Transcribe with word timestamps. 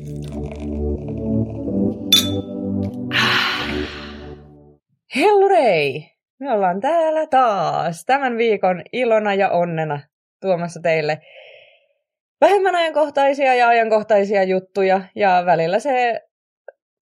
Hellurei! 5.16 6.06
Me 6.38 6.52
ollaan 6.52 6.80
täällä 6.80 7.26
taas 7.26 8.04
tämän 8.04 8.36
viikon 8.36 8.82
ilona 8.92 9.34
ja 9.34 9.50
onnena 9.50 10.00
tuomassa 10.40 10.80
teille 10.82 11.20
vähemmän 12.40 12.74
ajankohtaisia 12.74 13.54
ja 13.54 13.68
ajankohtaisia 13.68 14.42
juttuja. 14.42 15.00
Ja 15.14 15.42
välillä 15.46 15.78
se 15.78 16.20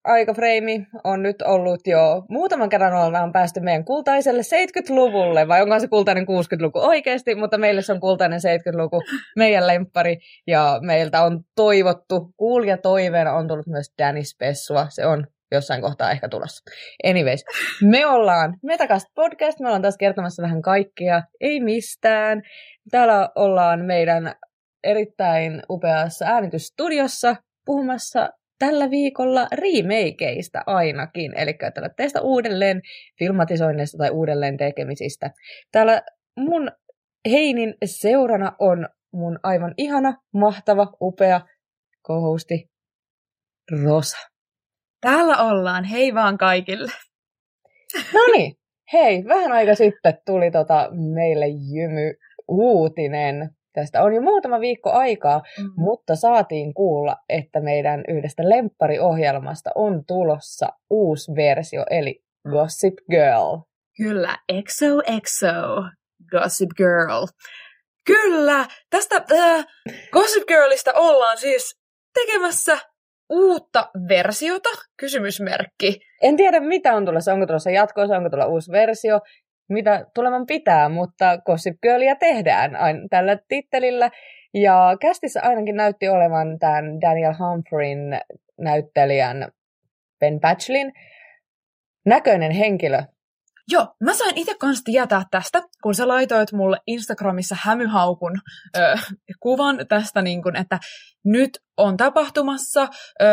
aikafreimi 0.04 0.86
on 1.04 1.22
nyt 1.22 1.42
ollut 1.42 1.80
jo 1.86 2.22
muutaman 2.30 2.68
kerran 2.68 3.06
ollaan 3.06 3.32
päästy 3.32 3.60
meidän 3.60 3.84
kultaiselle 3.84 4.42
70-luvulle, 4.42 5.48
vai 5.48 5.62
onko 5.62 5.78
se 5.78 5.88
kultainen 5.88 6.24
60-luku 6.24 6.78
oikeasti, 6.78 7.34
mutta 7.34 7.58
meille 7.58 7.82
se 7.82 7.92
on 7.92 8.00
kultainen 8.00 8.40
70-luku, 8.40 9.02
meidän 9.36 9.66
lemppari, 9.66 10.18
ja 10.46 10.78
meiltä 10.82 11.22
on 11.22 11.40
toivottu, 11.56 12.34
kuulija 12.36 12.76
toiveena 12.76 13.32
on 13.32 13.48
tullut 13.48 13.66
myös 13.66 13.92
Danny 13.98 14.24
Spessua, 14.24 14.86
se 14.88 15.06
on 15.06 15.26
jossain 15.52 15.82
kohtaa 15.82 16.10
ehkä 16.10 16.28
tulossa. 16.28 16.64
Anyways, 17.04 17.44
me 17.82 18.06
ollaan 18.06 18.56
Metacast 18.62 19.06
Podcast, 19.14 19.60
me 19.60 19.66
ollaan 19.66 19.82
taas 19.82 19.96
kertomassa 19.98 20.42
vähän 20.42 20.62
kaikkea, 20.62 21.22
ei 21.40 21.60
mistään. 21.60 22.42
Täällä 22.90 23.28
ollaan 23.34 23.84
meidän 23.84 24.34
erittäin 24.84 25.62
upeassa 25.70 26.24
äänitysstudiossa 26.26 27.36
puhumassa 27.64 28.28
tällä 28.58 28.90
viikolla 28.90 29.48
remakeista 29.52 30.62
ainakin, 30.66 31.38
eli 31.38 31.54
teistä 31.96 32.20
uudelleen 32.20 32.82
filmatisoinneista 33.18 33.98
tai 33.98 34.10
uudelleen 34.10 34.56
tekemisistä. 34.56 35.30
Täällä 35.72 36.02
mun 36.38 36.70
Heinin 37.30 37.74
seurana 37.84 38.52
on 38.58 38.88
mun 39.12 39.38
aivan 39.42 39.74
ihana, 39.76 40.16
mahtava, 40.34 40.92
upea 41.00 41.40
kohosti 42.02 42.70
Rosa. 43.84 44.18
Täällä 45.00 45.36
ollaan, 45.36 45.84
hei 45.84 46.14
vaan 46.14 46.38
kaikille. 46.38 46.92
No 48.14 48.20
niin, 48.36 48.56
hei, 48.92 49.24
vähän 49.24 49.52
aika 49.52 49.74
sitten 49.74 50.18
tuli 50.26 50.50
tota 50.50 50.88
meille 51.14 51.46
jymy 51.48 52.14
uutinen. 52.48 53.50
Tästä 53.80 54.02
on 54.02 54.14
jo 54.14 54.20
muutama 54.20 54.60
viikko 54.60 54.90
aikaa, 54.90 55.42
mm. 55.58 55.70
mutta 55.76 56.16
saatiin 56.16 56.74
kuulla, 56.74 57.16
että 57.28 57.60
meidän 57.60 58.04
yhdestä 58.08 58.48
lemppariohjelmasta 58.48 59.70
on 59.74 60.04
tulossa 60.06 60.68
uusi 60.90 61.32
versio, 61.36 61.84
eli 61.90 62.22
Gossip 62.50 62.94
Girl. 63.10 63.58
Kyllä, 63.96 64.36
XOXO, 64.62 65.82
Gossip 66.30 66.70
Girl. 66.76 67.26
Kyllä, 68.06 68.66
tästä 68.90 69.24
äh, 69.32 69.66
Gossip 70.12 70.46
Girlista 70.46 70.92
ollaan 70.94 71.38
siis 71.38 71.80
tekemässä 72.14 72.78
uutta 73.28 73.90
versiota? 74.08 74.68
Kysymysmerkki. 75.00 76.00
En 76.22 76.36
tiedä, 76.36 76.60
mitä 76.60 76.94
on 76.94 77.06
tulossa. 77.06 77.32
Onko 77.32 77.46
tulossa 77.46 77.70
jatkoosa, 77.70 78.16
onko 78.16 78.30
tulla 78.30 78.46
uusi 78.46 78.72
versio, 78.72 79.20
mitä 79.68 80.06
tulevan 80.14 80.46
pitää, 80.46 80.88
mutta 80.88 81.38
Gossip 81.38 81.76
Girlia 81.82 82.16
tehdään 82.16 82.76
aina 82.76 83.00
tällä 83.10 83.38
tittelillä. 83.48 84.10
Ja 84.54 84.96
kästissä 85.00 85.40
ainakin 85.42 85.76
näytti 85.76 86.08
olevan 86.08 86.58
tämän 86.58 87.00
Daniel 87.00 87.34
Humphreyn 87.38 88.20
näyttelijän 88.60 89.48
Ben 90.20 90.40
Batchelin 90.40 90.92
näköinen 92.06 92.50
henkilö. 92.50 93.02
Joo, 93.70 93.86
mä 94.04 94.14
sain 94.14 94.38
itse 94.38 94.54
kanssa 94.60 94.84
tietää 94.84 95.22
tästä, 95.30 95.62
kun 95.82 95.94
sä 95.94 96.08
laitoit 96.08 96.52
mulle 96.52 96.78
Instagramissa 96.86 97.56
hämyhaukun 97.58 98.40
ö, 98.76 98.98
kuvan 99.40 99.86
tästä, 99.88 100.22
niin 100.22 100.42
kun, 100.42 100.56
että 100.56 100.78
nyt 101.24 101.50
on 101.76 101.96
tapahtumassa 101.96 102.88
ö, 103.22 103.26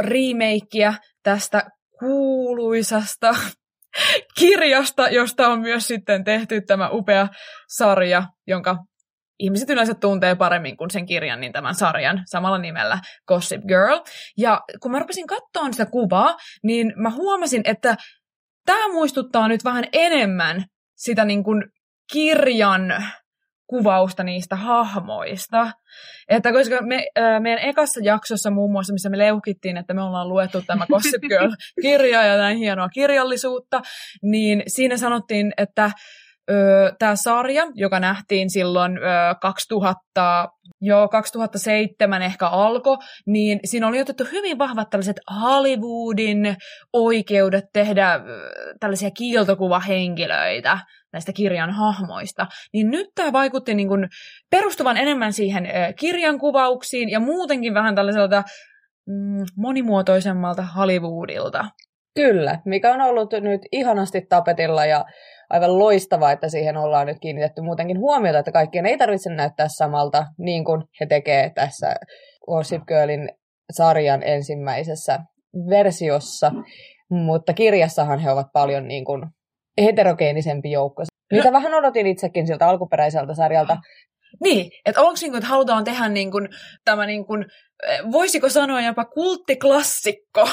remakeä 0.00 0.94
tästä 1.22 1.70
kuuluisasta 1.98 3.34
kirjasta, 4.38 5.08
josta 5.08 5.48
on 5.48 5.60
myös 5.60 5.88
sitten 5.88 6.24
tehty 6.24 6.60
tämä 6.60 6.88
upea 6.92 7.28
sarja, 7.68 8.22
jonka 8.46 8.76
ihmiset 9.38 9.70
yleensä 9.70 9.94
tuntee 9.94 10.34
paremmin 10.34 10.76
kuin 10.76 10.90
sen 10.90 11.06
kirjan, 11.06 11.40
niin 11.40 11.52
tämän 11.52 11.74
sarjan 11.74 12.22
samalla 12.24 12.58
nimellä 12.58 12.98
Gossip 13.28 13.62
Girl. 13.68 13.98
Ja 14.38 14.60
kun 14.82 14.90
mä 14.90 14.98
rupesin 14.98 15.26
katsoa 15.26 15.72
sitä 15.72 15.86
kuvaa, 15.86 16.36
niin 16.62 16.92
mä 16.96 17.10
huomasin, 17.10 17.62
että 17.64 17.96
tämä 18.66 18.88
muistuttaa 18.88 19.48
nyt 19.48 19.64
vähän 19.64 19.84
enemmän 19.92 20.64
sitä 20.96 21.24
niin 21.24 21.44
kuin 21.44 21.62
kirjan 22.12 23.04
kuvausta 23.70 24.24
niistä 24.24 24.56
hahmoista. 24.56 25.72
Että 26.28 26.52
koska 26.52 26.82
me, 26.82 27.06
äh, 27.18 27.40
meidän 27.40 27.68
ekassa 27.68 28.00
jaksossa 28.04 28.50
muun 28.50 28.72
muassa, 28.72 28.92
missä 28.92 29.10
me 29.10 29.18
leukittiin, 29.18 29.76
että 29.76 29.94
me 29.94 30.02
ollaan 30.02 30.28
luettu 30.28 30.62
tämä 30.66 30.86
Gossip 30.86 31.22
Girl-kirja 31.28 32.22
ja 32.22 32.36
näin 32.36 32.58
hienoa 32.58 32.88
kirjallisuutta, 32.88 33.82
niin 34.22 34.62
siinä 34.66 34.96
sanottiin, 34.96 35.52
että 35.56 35.90
tämä 36.98 37.16
sarja, 37.16 37.66
joka 37.74 38.00
nähtiin 38.00 38.50
silloin 38.50 38.98
ö, 38.98 39.00
2000, 39.40 40.48
jo 40.80 41.08
2007 41.08 42.22
ehkä 42.22 42.48
alkoi, 42.48 42.96
niin 43.26 43.60
siinä 43.64 43.86
oli 43.86 44.00
otettu 44.00 44.24
hyvin 44.32 44.58
vahvat 44.58 44.90
tällaiset 44.90 45.16
Hollywoodin 45.40 46.56
oikeudet 46.92 47.64
tehdä 47.72 48.14
ö, 48.14 48.20
tällaisia 48.80 49.10
kiiltokuvahenkilöitä 49.10 50.78
näistä 51.12 51.32
kirjan 51.32 51.70
hahmoista. 51.70 52.46
Niin 52.72 52.90
nyt 52.90 53.06
tämä 53.14 53.32
vaikutti 53.32 53.74
niin 53.74 53.88
kuin 53.88 54.08
perustuvan 54.50 54.96
enemmän 54.96 55.32
siihen 55.32 55.68
kirjan 55.98 56.38
kuvauksiin 56.38 57.08
ja 57.08 57.20
muutenkin 57.20 57.74
vähän 57.74 57.94
tällaiselta 57.94 58.42
mm, 59.06 59.44
monimuotoisemmalta 59.56 60.62
Hollywoodilta. 60.62 61.64
Kyllä, 62.14 62.58
mikä 62.64 62.94
on 62.94 63.00
ollut 63.00 63.32
nyt 63.32 63.60
ihanasti 63.72 64.26
tapetilla 64.28 64.86
ja 64.86 65.04
aivan 65.50 65.78
loistavaa, 65.78 66.32
että 66.32 66.48
siihen 66.48 66.76
ollaan 66.76 67.06
nyt 67.06 67.16
kiinnitetty 67.20 67.62
muutenkin 67.62 67.98
huomiota, 67.98 68.38
että 68.38 68.52
kaikkien 68.52 68.86
ei 68.86 68.98
tarvitse 68.98 69.30
näyttää 69.30 69.66
samalta, 69.68 70.26
niin 70.38 70.64
kuin 70.64 70.82
he 71.00 71.06
tekee 71.06 71.50
tässä 71.54 71.94
Gossip 72.46 72.82
Girlin 72.86 73.28
sarjan 73.72 74.22
ensimmäisessä 74.22 75.18
versiossa, 75.70 76.52
mutta 77.10 77.52
kirjassahan 77.52 78.18
he 78.18 78.30
ovat 78.30 78.46
paljon 78.52 78.88
niin 78.88 79.04
kuin 79.04 79.22
heterogeenisempi 79.84 80.70
joukko. 80.70 81.02
Mitä 81.32 81.52
vähän 81.52 81.74
odotin 81.74 82.06
itsekin 82.06 82.46
siltä 82.46 82.68
alkuperäiseltä 82.68 83.34
sarjalta. 83.34 83.76
Niin, 84.40 84.70
että 84.86 85.00
onko 85.00 85.18
niin 85.20 85.30
kuin, 85.30 85.38
että 85.38 85.48
halutaan 85.48 85.84
tehdä 85.84 86.08
niin 86.08 86.30
kuin, 86.30 86.48
tämä 86.84 87.06
niin 87.06 87.26
kuin, 87.26 87.46
voisiko 88.12 88.48
sanoa 88.48 88.80
jopa 88.80 89.04
kulttiklassikko. 89.04 90.40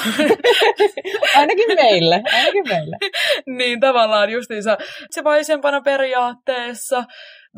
ainakin 1.36 1.74
meille, 1.74 2.22
ainakin 2.34 2.68
meille. 2.68 2.96
niin 3.58 3.80
tavallaan 3.80 4.30
justiinsa 4.30 4.78
se 5.10 5.24
vaisempana 5.24 5.80
periaatteessa 5.80 7.04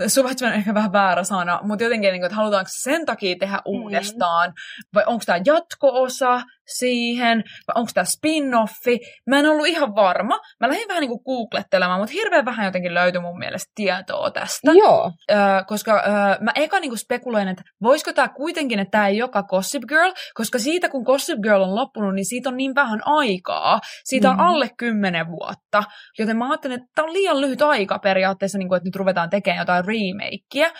suvaitseminen 0.06 0.54
on 0.54 0.58
ehkä 0.58 0.74
vähän 0.74 0.92
väärä 0.92 1.24
sana, 1.24 1.60
mutta 1.62 1.84
jotenkin, 1.84 2.12
niin 2.12 2.20
kuin, 2.20 2.26
että 2.26 2.36
halutaanko 2.36 2.70
sen 2.74 3.06
takia 3.06 3.36
tehdä 3.40 3.56
mm. 3.56 3.62
uudestaan, 3.64 4.52
vai 4.94 5.04
onko 5.06 5.22
tämä 5.26 5.40
jatko-osa 5.46 6.42
siihen, 6.78 7.44
vai 7.68 7.72
onko 7.74 7.90
tämä 7.94 8.04
spin-offi. 8.04 8.98
Mä 9.26 9.38
en 9.38 9.46
ollut 9.46 9.66
ihan 9.66 9.94
varma. 9.94 10.38
Mä 10.60 10.68
lähdin 10.68 10.88
vähän 10.88 11.00
niin 11.00 11.08
kuin 11.08 11.22
googlettelemaan, 11.24 12.00
mutta 12.00 12.12
hirveän 12.12 12.44
vähän 12.44 12.66
jotenkin 12.66 12.94
löytyi 12.94 13.20
mun 13.20 13.38
mielestä 13.38 13.72
tietoa 13.74 14.30
tästä. 14.30 14.72
Joo. 14.72 15.12
Ö, 15.30 15.34
koska 15.66 16.02
ö, 16.06 16.10
mä 16.44 16.52
eka 16.54 16.80
niin 16.80 16.90
kuin 16.90 16.98
spekuloin, 16.98 17.48
että 17.48 17.62
voisiko 17.82 18.12
tämä 18.12 18.28
kuitenkin, 18.28 18.78
että 18.78 18.90
tämä 18.90 19.08
ei 19.08 19.16
joka 19.16 19.42
Gossip 19.42 19.82
Girl, 19.88 20.12
koska 20.34 20.58
siitä 20.58 20.88
kun 20.88 21.02
Gossip 21.02 21.38
Girl 21.42 21.62
on 21.62 21.74
loppunut, 21.74 22.14
niin 22.14 22.26
siitä 22.26 22.48
on 22.48 22.56
niin 22.56 22.74
vähän 22.74 23.00
aikaa. 23.04 23.80
Siitä 24.04 24.30
on 24.30 24.36
mm. 24.36 24.42
alle 24.42 24.70
kymmenen 24.78 25.26
vuotta. 25.26 25.82
Joten 26.18 26.36
mä 26.36 26.48
ajattelin, 26.48 26.76
että 26.76 26.88
tämä 26.94 27.06
on 27.06 27.12
liian 27.12 27.40
lyhyt 27.40 27.62
aika 27.62 27.98
periaatteessa, 27.98 28.58
niin 28.58 28.68
kuin, 28.68 28.76
että 28.76 28.86
nyt 28.86 28.96
ruvetaan 28.96 29.30
tekemään 29.30 29.62
jotain 29.62 29.84
remakeä. 29.84 30.70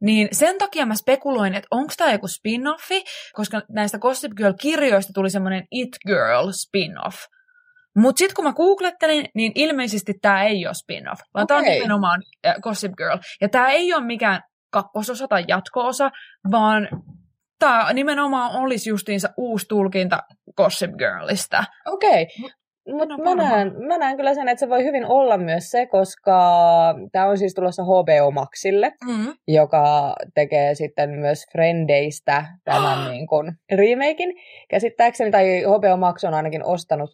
Niin 0.00 0.28
sen 0.32 0.58
takia 0.58 0.86
mä 0.86 0.94
spekuloin, 0.94 1.54
että 1.54 1.68
onko 1.70 1.92
tämä 1.96 2.12
joku 2.12 2.26
spin-offi, 2.26 3.04
koska 3.32 3.62
näistä 3.68 3.98
Gossip 3.98 4.32
Girl-kirjoista 4.36 5.12
tuli 5.14 5.30
semmoinen 5.30 5.64
It 5.70 5.96
Girl 6.06 6.50
spin-off. 6.50 7.16
Mutta 7.96 8.18
sitten 8.18 8.34
kun 8.36 8.44
mä 8.44 8.52
googlettelin, 8.52 9.28
niin 9.34 9.52
ilmeisesti 9.54 10.14
tämä 10.22 10.44
ei 10.44 10.66
ole 10.66 10.74
spin-off, 10.74 11.20
vaan 11.34 11.44
okay. 11.44 11.46
tämä 11.46 11.58
on 11.58 11.64
nimenomaan 11.64 12.22
äh, 12.46 12.54
Gossip 12.62 12.92
Girl. 12.96 13.18
Ja 13.40 13.48
tämä 13.48 13.68
ei 13.68 13.94
ole 13.94 14.04
mikään 14.04 14.42
kakkososa 14.70 15.28
tai 15.28 15.44
jatko-osa, 15.48 16.10
vaan 16.50 16.88
tämä 17.58 17.92
nimenomaan 17.92 18.56
olisi 18.56 18.90
justiinsa 18.90 19.28
uusi 19.36 19.66
tulkinta 19.68 20.22
Gossip 20.56 20.90
Girlista. 20.90 21.64
Okei. 21.86 22.26
Okay. 22.38 22.50
Mutta 22.92 23.18
mä, 23.18 23.34
näen, 23.34 23.72
mä 23.86 23.98
näen 23.98 24.16
kyllä 24.16 24.34
sen, 24.34 24.48
että 24.48 24.60
se 24.60 24.68
voi 24.68 24.84
hyvin 24.84 25.06
olla 25.06 25.38
myös 25.38 25.70
se, 25.70 25.86
koska 25.86 26.38
tämä 27.12 27.26
on 27.26 27.38
siis 27.38 27.54
tulossa 27.54 27.84
HBO 27.84 28.30
Maxille, 28.30 28.92
mm. 29.06 29.34
joka 29.48 30.14
tekee 30.34 30.74
sitten 30.74 31.10
myös 31.10 31.46
Frendeistä 31.52 32.44
tämän 32.64 32.98
oh. 32.98 33.08
niin 33.12 33.26
kuin 33.26 33.52
remakein. 33.72 34.34
Käsittääkseni, 34.68 35.30
tai 35.30 35.62
HBO 35.62 35.96
Max 35.96 36.24
on 36.24 36.34
ainakin 36.34 36.64
ostanut 36.64 37.10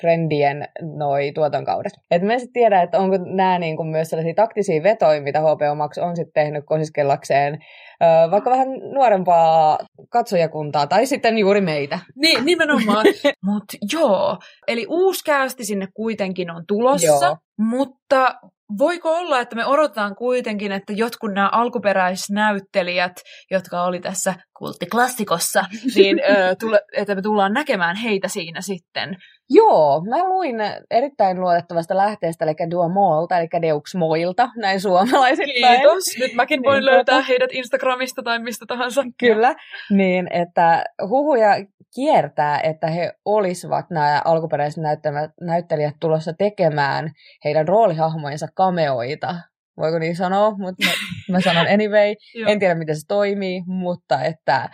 Friendien 0.00 0.68
noi 0.96 1.32
tuotonkaudet. 1.32 1.92
Et 2.10 2.22
mä 2.22 2.32
en 2.32 2.40
sitten 2.40 2.52
tiedä, 2.52 2.82
että 2.82 2.98
onko 2.98 3.16
nämä 3.24 3.58
niin 3.58 3.76
kuin 3.76 3.88
myös 3.88 4.10
sellaisia 4.10 4.34
taktisia 4.34 4.82
vetoja, 4.82 5.22
mitä 5.22 5.40
HBO 5.40 5.74
Max 5.74 5.98
on 5.98 6.16
sitten 6.16 6.44
tehnyt 6.44 6.64
kosiskellakseen 6.66 7.58
vaikka 8.30 8.50
vähän 8.50 8.68
nuorempaa 8.92 9.78
katsojakuntaa, 10.08 10.86
tai 10.86 11.06
sitten 11.06 11.38
juuri 11.38 11.60
meitä. 11.60 11.98
Niin, 12.16 12.44
nimenomaan. 12.44 13.06
Mutta 13.44 13.76
joo, 13.92 14.38
eli 14.68 14.86
uusi 14.88 15.09
kästi 15.24 15.64
sinne 15.64 15.88
kuitenkin 15.94 16.50
on 16.50 16.64
tulossa, 16.66 17.26
joo. 17.26 17.36
mutta 17.58 18.34
voiko 18.78 19.16
olla, 19.16 19.40
että 19.40 19.56
me 19.56 19.66
odotetaan 19.66 20.16
kuitenkin, 20.16 20.72
että 20.72 20.92
jotkut 20.92 21.32
nämä 21.32 21.48
alkuperäisnäyttelijät, 21.52 23.12
jotka 23.50 23.82
oli 23.82 24.00
tässä 24.00 24.34
kulttiklassikossa, 24.58 25.64
niin 25.94 26.18
ö, 26.18 26.56
tule, 26.60 26.80
että 26.96 27.14
me 27.14 27.22
tullaan 27.22 27.52
näkemään 27.52 27.96
heitä 27.96 28.28
siinä 28.28 28.60
sitten. 28.60 29.16
Joo, 29.50 30.04
mä 30.08 30.28
luin 30.28 30.56
erittäin 30.90 31.40
luotettavasta 31.40 31.96
lähteestä, 31.96 32.44
eli 32.44 32.70
Duomolta, 32.70 33.38
eli 33.38 33.48
Moilta, 33.96 34.48
näin 34.56 34.80
suomalaisittain. 34.80 35.76
Kiitos, 35.76 36.04
nyt 36.20 36.34
mäkin 36.34 36.62
voin 36.62 36.74
niin, 36.74 36.86
löytää 36.86 37.14
tota... 37.14 37.26
heidät 37.26 37.50
Instagramista 37.52 38.22
tai 38.22 38.38
mistä 38.38 38.64
tahansa. 38.68 39.04
Kyllä, 39.18 39.54
niin 39.90 40.26
että 40.32 40.84
huhuja 41.08 41.50
kiertää, 41.94 42.60
että 42.60 42.86
he 42.86 43.12
olisivat 43.24 43.90
nämä 43.90 44.22
alkuperäiset 44.24 44.82
näyttelijät 45.40 45.94
tulossa 46.00 46.32
tekemään 46.32 47.10
heidän 47.44 47.68
roolihahmojensa 47.68 48.46
kameoita 48.54 49.34
voiko 49.80 49.98
niin 49.98 50.16
sanoa, 50.16 50.50
mutta 50.50 50.86
mä, 50.86 50.92
mä 51.32 51.40
sanon 51.40 51.66
anyway. 51.66 52.14
en 52.48 52.58
tiedä, 52.58 52.74
miten 52.74 52.96
se 52.96 53.06
toimii, 53.08 53.62
mutta 53.66 54.22
että 54.24 54.68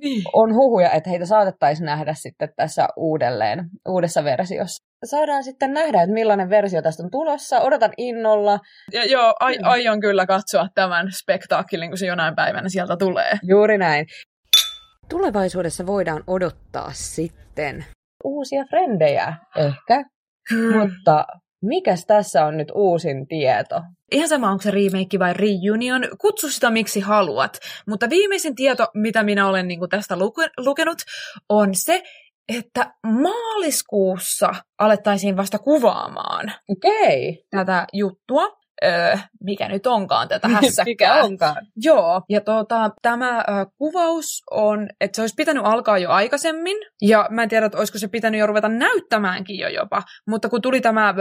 niin. 0.00 0.22
on 0.32 0.54
huhuja, 0.54 0.90
että 0.90 1.10
heitä 1.10 1.26
saatettaisiin 1.26 1.86
nähdä 1.86 2.14
sitten 2.14 2.48
tässä 2.56 2.88
uudelleen, 2.96 3.64
uudessa 3.88 4.24
versiossa. 4.24 4.88
Saadaan 5.04 5.44
sitten 5.44 5.72
nähdä, 5.72 6.02
että 6.02 6.14
millainen 6.14 6.50
versio 6.50 6.82
tästä 6.82 7.02
on 7.02 7.10
tulossa. 7.10 7.60
Odotan 7.60 7.92
innolla. 7.96 8.58
Ja, 8.92 9.04
joo, 9.04 9.34
ai, 9.40 9.56
mm. 9.56 9.64
aion 9.64 10.00
kyllä 10.00 10.26
katsoa 10.26 10.68
tämän 10.74 11.06
spektaakkelin, 11.22 11.90
kun 11.90 11.98
se 11.98 12.06
jonain 12.06 12.34
päivänä 12.36 12.68
sieltä 12.68 12.96
tulee. 12.96 13.38
Juuri 13.42 13.78
näin. 13.78 14.06
Tulevaisuudessa 15.08 15.86
voidaan 15.86 16.24
odottaa 16.26 16.90
sitten 16.92 17.84
uusia 18.24 18.64
frendejä 18.70 19.34
ehkä, 19.56 20.04
hmm. 20.54 20.78
mutta 20.78 21.24
mikäs 21.62 22.06
tässä 22.06 22.44
on 22.44 22.56
nyt 22.56 22.68
uusin 22.74 23.26
tieto? 23.26 23.82
Ihan 24.12 24.28
sama, 24.28 24.50
onko 24.50 24.62
se 24.62 24.70
remake 24.70 25.18
vai 25.18 25.34
reunion, 25.34 26.02
kutsu 26.20 26.48
sitä 26.48 26.70
miksi 26.70 27.00
haluat. 27.00 27.58
Mutta 27.86 28.10
viimeisin 28.10 28.54
tieto, 28.54 28.86
mitä 28.94 29.22
minä 29.22 29.48
olen 29.48 29.68
niin 29.68 29.78
kuin 29.78 29.88
tästä 29.88 30.16
lukenut, 30.58 30.98
on 31.48 31.74
se, 31.74 32.02
että 32.48 32.94
maaliskuussa 33.06 34.54
alettaisiin 34.78 35.36
vasta 35.36 35.58
kuvaamaan 35.58 36.52
okay. 36.68 37.44
tätä 37.50 37.86
juttua 37.92 38.58
öö, 38.84 39.16
mikä 39.44 39.68
nyt 39.68 39.86
onkaan 39.86 40.28
tätä 40.28 40.48
hässäkkää. 40.48 40.84
mikä 40.84 41.14
onkaan. 41.14 41.66
Joo, 41.76 42.22
ja 42.28 42.40
tuota, 42.40 42.90
tämä 43.02 43.38
ö, 43.38 43.42
kuvaus 43.78 44.42
on, 44.50 44.88
että 45.00 45.16
se 45.16 45.22
olisi 45.22 45.34
pitänyt 45.34 45.64
alkaa 45.66 45.98
jo 45.98 46.10
aikaisemmin, 46.10 46.76
ja 47.02 47.28
mä 47.30 47.42
en 47.42 47.48
tiedä, 47.48 47.66
että 47.66 47.78
olisiko 47.78 47.98
se 47.98 48.08
pitänyt 48.08 48.38
jo 48.38 48.46
ruveta 48.46 48.68
näyttämäänkin 48.68 49.58
jo 49.58 49.68
jopa, 49.68 50.02
mutta 50.28 50.48
kun 50.48 50.62
tuli 50.62 50.80
tämä 50.80 51.08
ö, 51.08 51.12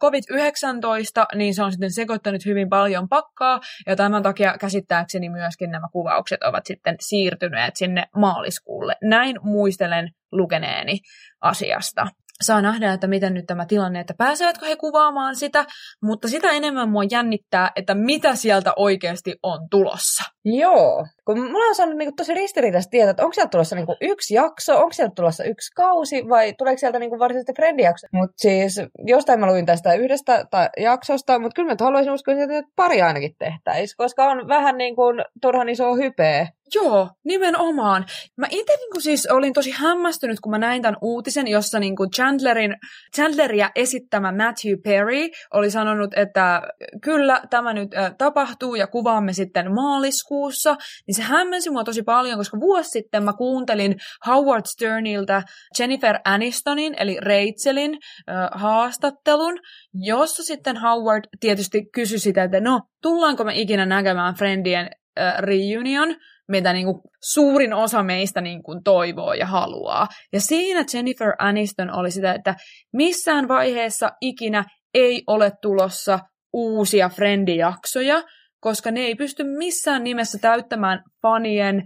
COVID-19, 0.00 1.36
niin 1.36 1.54
se 1.54 1.62
on 1.62 1.72
sitten 1.72 1.92
sekoittanut 1.92 2.46
hyvin 2.46 2.68
paljon 2.68 3.08
pakkaa, 3.08 3.60
ja 3.86 3.96
tämän 3.96 4.22
takia 4.22 4.58
käsittääkseni 4.58 5.28
myöskin 5.28 5.70
nämä 5.70 5.88
kuvaukset 5.92 6.42
ovat 6.42 6.66
sitten 6.66 6.96
siirtyneet 7.00 7.76
sinne 7.76 8.04
maaliskuulle. 8.16 8.96
Näin 9.02 9.36
muistelen 9.42 10.10
lukeneeni 10.32 10.98
asiasta 11.40 12.06
saa 12.42 12.62
nähdä, 12.62 12.92
että 12.92 13.06
miten 13.06 13.34
nyt 13.34 13.46
tämä 13.46 13.66
tilanne, 13.66 14.00
että 14.00 14.14
pääsevätkö 14.18 14.66
he 14.66 14.76
kuvaamaan 14.76 15.36
sitä, 15.36 15.64
mutta 16.02 16.28
sitä 16.28 16.50
enemmän 16.50 16.88
mua 16.88 17.02
jännittää, 17.10 17.70
että 17.76 17.94
mitä 17.94 18.34
sieltä 18.34 18.72
oikeasti 18.76 19.34
on 19.42 19.68
tulossa. 19.70 20.24
Joo, 20.44 21.06
kun 21.24 21.38
mulla 21.38 21.66
on 21.68 21.74
saanut 21.74 21.96
niin 21.96 22.16
tosi 22.16 22.34
ristiriitaista 22.34 22.90
tietää, 22.90 23.10
että 23.10 23.22
onko 23.22 23.34
sieltä 23.34 23.50
tulossa 23.50 23.76
niin 23.76 23.86
yksi 24.00 24.34
jakso, 24.34 24.76
onko 24.78 24.92
sieltä 24.92 25.12
tulossa 25.16 25.44
yksi 25.44 25.72
kausi 25.74 26.28
vai 26.28 26.54
tuleeko 26.58 26.78
sieltä 26.78 26.98
niin 26.98 27.18
varsinaisesti 27.18 27.52
friendijakso. 27.56 28.06
Mutta 28.12 28.34
siis 28.36 28.80
jostain 29.06 29.40
mä 29.40 29.46
luin 29.46 29.66
tästä 29.66 29.94
yhdestä 29.94 30.44
ta- 30.50 30.70
jaksosta, 30.78 31.38
mutta 31.38 31.54
kyllä 31.54 31.68
mä 31.68 31.76
haluaisin 31.80 32.12
uskoa, 32.12 32.34
että 32.34 32.70
pari 32.76 33.02
ainakin 33.02 33.34
tehtäisiin, 33.38 33.96
koska 33.96 34.24
on 34.24 34.48
vähän 34.48 34.78
niin 34.78 34.96
kuin 34.96 35.24
turhan 35.42 35.68
iso 35.68 35.94
hypeä 35.96 36.46
Joo, 36.74 37.10
nimenomaan. 37.24 38.06
Mä 38.36 38.46
itse 38.50 38.76
niin 38.76 39.02
siis 39.02 39.26
olin 39.26 39.52
tosi 39.52 39.70
hämmästynyt, 39.70 40.40
kun 40.40 40.50
mä 40.50 40.58
näin 40.58 40.82
tämän 40.82 40.96
uutisen, 41.02 41.48
jossa 41.48 41.78
niin 41.78 41.96
kuin 41.96 42.10
Chandlerin, 42.10 42.76
Chandleria 43.16 43.70
esittämä 43.76 44.32
Matthew 44.32 44.74
Perry 44.84 45.28
oli 45.54 45.70
sanonut, 45.70 46.10
että 46.16 46.62
kyllä 47.02 47.42
tämä 47.50 47.72
nyt 47.72 47.94
äh, 47.94 48.14
tapahtuu 48.18 48.74
ja 48.74 48.86
kuvaamme 48.86 49.32
sitten 49.32 49.74
maaliskuussa. 49.74 50.76
Niin 51.06 51.14
se 51.14 51.22
hämmensi 51.22 51.70
mua 51.70 51.84
tosi 51.84 52.02
paljon, 52.02 52.38
koska 52.38 52.60
vuosi 52.60 52.90
sitten 52.90 53.24
mä 53.24 53.32
kuuntelin 53.32 53.96
Howard 54.26 54.64
Sterniltä 54.66 55.42
Jennifer 55.78 56.18
Anistonin, 56.24 56.94
eli 56.98 57.16
Rachelin 57.20 57.98
äh, 58.28 58.48
haastattelun, 58.52 59.58
jossa 59.94 60.42
sitten 60.42 60.76
Howard 60.76 61.24
tietysti 61.40 61.84
kysyi 61.94 62.18
sitä, 62.18 62.42
että 62.44 62.60
no, 62.60 62.80
tullaanko 63.02 63.44
me 63.44 63.52
ikinä 63.54 63.86
näkemään 63.86 64.34
Friendien 64.34 64.90
äh, 65.20 65.38
reunion, 65.38 66.16
mitä 66.48 66.72
niin 66.72 66.86
kuin 66.86 67.00
suurin 67.32 67.74
osa 67.74 68.02
meistä 68.02 68.40
niin 68.40 68.62
kuin 68.62 68.82
toivoo 68.84 69.32
ja 69.32 69.46
haluaa. 69.46 70.06
Ja 70.32 70.40
siinä 70.40 70.84
Jennifer 70.94 71.32
Aniston 71.38 71.90
oli 71.90 72.10
sitä, 72.10 72.32
että 72.32 72.54
missään 72.92 73.48
vaiheessa 73.48 74.10
ikinä 74.20 74.64
ei 74.94 75.22
ole 75.26 75.52
tulossa 75.62 76.18
uusia 76.52 77.08
Friendijaksoja, 77.08 78.22
koska 78.60 78.90
ne 78.90 79.00
ei 79.00 79.14
pysty 79.14 79.44
missään 79.44 80.04
nimessä 80.04 80.38
täyttämään 80.38 81.02
fanien, 81.22 81.82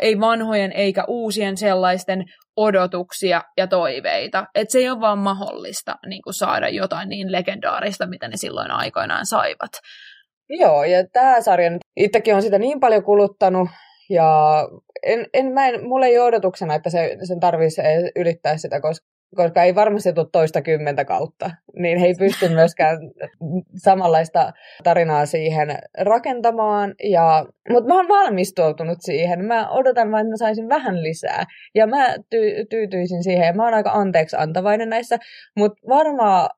ei 0.00 0.20
vanhojen 0.20 0.72
eikä 0.72 1.04
uusien 1.08 1.56
sellaisten 1.56 2.24
odotuksia 2.56 3.42
ja 3.56 3.66
toiveita. 3.66 4.46
Että 4.54 4.72
se 4.72 4.78
ei 4.78 4.90
ole 4.90 5.00
vaan 5.00 5.18
mahdollista 5.18 5.96
niin 6.06 6.22
kuin 6.22 6.34
saada 6.34 6.68
jotain 6.68 7.08
niin 7.08 7.32
legendaarista, 7.32 8.06
mitä 8.06 8.28
ne 8.28 8.36
silloin 8.36 8.70
aikoinaan 8.70 9.26
saivat. 9.26 9.70
Joo, 10.48 10.84
ja 10.84 11.04
tämä 11.12 11.40
sarja 11.40 11.70
nyt 11.70 11.80
itsekin 11.96 12.34
on 12.34 12.42
sitä 12.42 12.58
niin 12.58 12.80
paljon 12.80 13.04
kuluttanut, 13.04 13.68
ja 14.10 14.68
en, 15.02 15.26
en, 15.34 15.52
mä 15.52 15.68
en, 15.68 15.88
mulla 15.88 16.06
ei 16.06 16.18
ole 16.18 16.26
odotuksena, 16.26 16.74
että 16.74 16.90
se, 16.90 17.16
sen 17.22 17.40
tarvitsisi 17.40 17.82
ylittää 18.16 18.56
sitä, 18.56 18.80
koska, 18.80 19.06
koska 19.36 19.62
ei 19.62 19.74
varmasti 19.74 20.12
tule 20.12 20.26
toista 20.32 20.62
kymmentä 20.62 21.04
kautta. 21.04 21.50
Niin 21.76 21.98
he 21.98 22.06
ei 22.06 22.14
pysty 22.18 22.48
myöskään 22.54 22.98
samanlaista 23.76 24.52
tarinaa 24.84 25.26
siihen 25.26 25.78
rakentamaan. 26.00 26.94
Ja, 27.02 27.46
mutta 27.70 27.88
mä 27.88 27.96
oon 27.96 28.08
valmistautunut 28.08 28.98
siihen. 29.00 29.44
Mä 29.44 29.70
odotan 29.70 30.12
vain, 30.12 30.26
että 30.26 30.32
mä 30.32 30.36
saisin 30.36 30.68
vähän 30.68 31.02
lisää. 31.02 31.44
Ja 31.74 31.86
mä 31.86 32.14
ty- 32.16 32.66
tyytyisin 32.70 33.22
siihen. 33.22 33.46
Ja 33.46 33.52
mä 33.52 33.64
oon 33.64 33.74
aika 33.74 33.90
anteeksi 33.90 34.36
antavainen 34.36 34.88
näissä. 34.88 35.18
Mutta 35.56 35.80
varmaan 35.88 36.50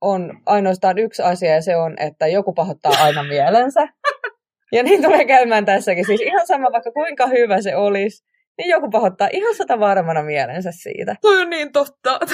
on 0.00 0.40
ainoastaan 0.46 0.98
yksi 0.98 1.22
asia, 1.22 1.54
ja 1.54 1.62
se 1.62 1.76
on, 1.76 1.94
että 2.00 2.26
joku 2.26 2.52
pahoittaa 2.52 2.92
aina 3.00 3.22
mielensä. 3.34 3.88
Ja 4.72 4.82
niin 4.82 5.02
tulee 5.02 5.24
käymään 5.24 5.64
tässäkin. 5.64 6.06
Siis 6.06 6.20
ihan 6.20 6.46
sama, 6.46 6.72
vaikka 6.72 6.92
kuinka 6.92 7.26
hyvä 7.26 7.60
se 7.60 7.76
olisi, 7.76 8.24
niin 8.58 8.68
joku 8.68 8.90
pahoittaa 8.90 9.28
ihan 9.32 9.54
sata 9.54 9.80
varmana 9.80 10.22
mielensä 10.22 10.70
siitä. 10.72 11.16
Toi 11.20 11.40
on 11.40 11.50
niin 11.50 11.72
totta. 11.72 12.20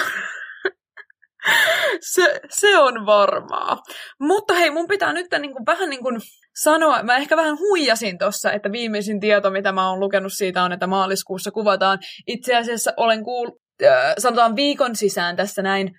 se, 2.15 2.41
se 2.51 2.79
on 2.79 3.07
varmaa. 3.07 3.83
Mutta 4.21 4.55
hei, 4.55 4.71
mun 4.71 4.89
pitää 4.89 5.13
nyt 5.13 5.27
niin 5.39 5.53
kuin, 5.53 5.67
vähän 5.67 5.91
niin 5.91 6.03
kuin 6.03 6.21
sanoa, 6.63 7.03
mä 7.03 7.17
ehkä 7.17 7.37
vähän 7.37 7.59
huijasin 7.59 8.19
tuossa, 8.19 8.53
että 8.53 8.73
viimeisin 8.73 9.21
tieto, 9.21 9.51
mitä 9.51 9.73
mä 9.73 9.91
oon 9.91 10.01
lukenut 10.01 10.33
siitä 10.33 10.63
on, 10.63 10.73
että 10.73 10.87
maaliskuussa 10.87 11.51
kuvataan. 11.51 11.99
Itse 12.27 12.57
asiassa 12.57 12.93
olen 12.97 13.25
kuullut, 13.25 13.55
äh, 13.83 14.15
sanotaan 14.19 14.57
viikon 14.57 14.97
sisään 14.97 15.37
tässä 15.37 15.63
näin, 15.63 15.91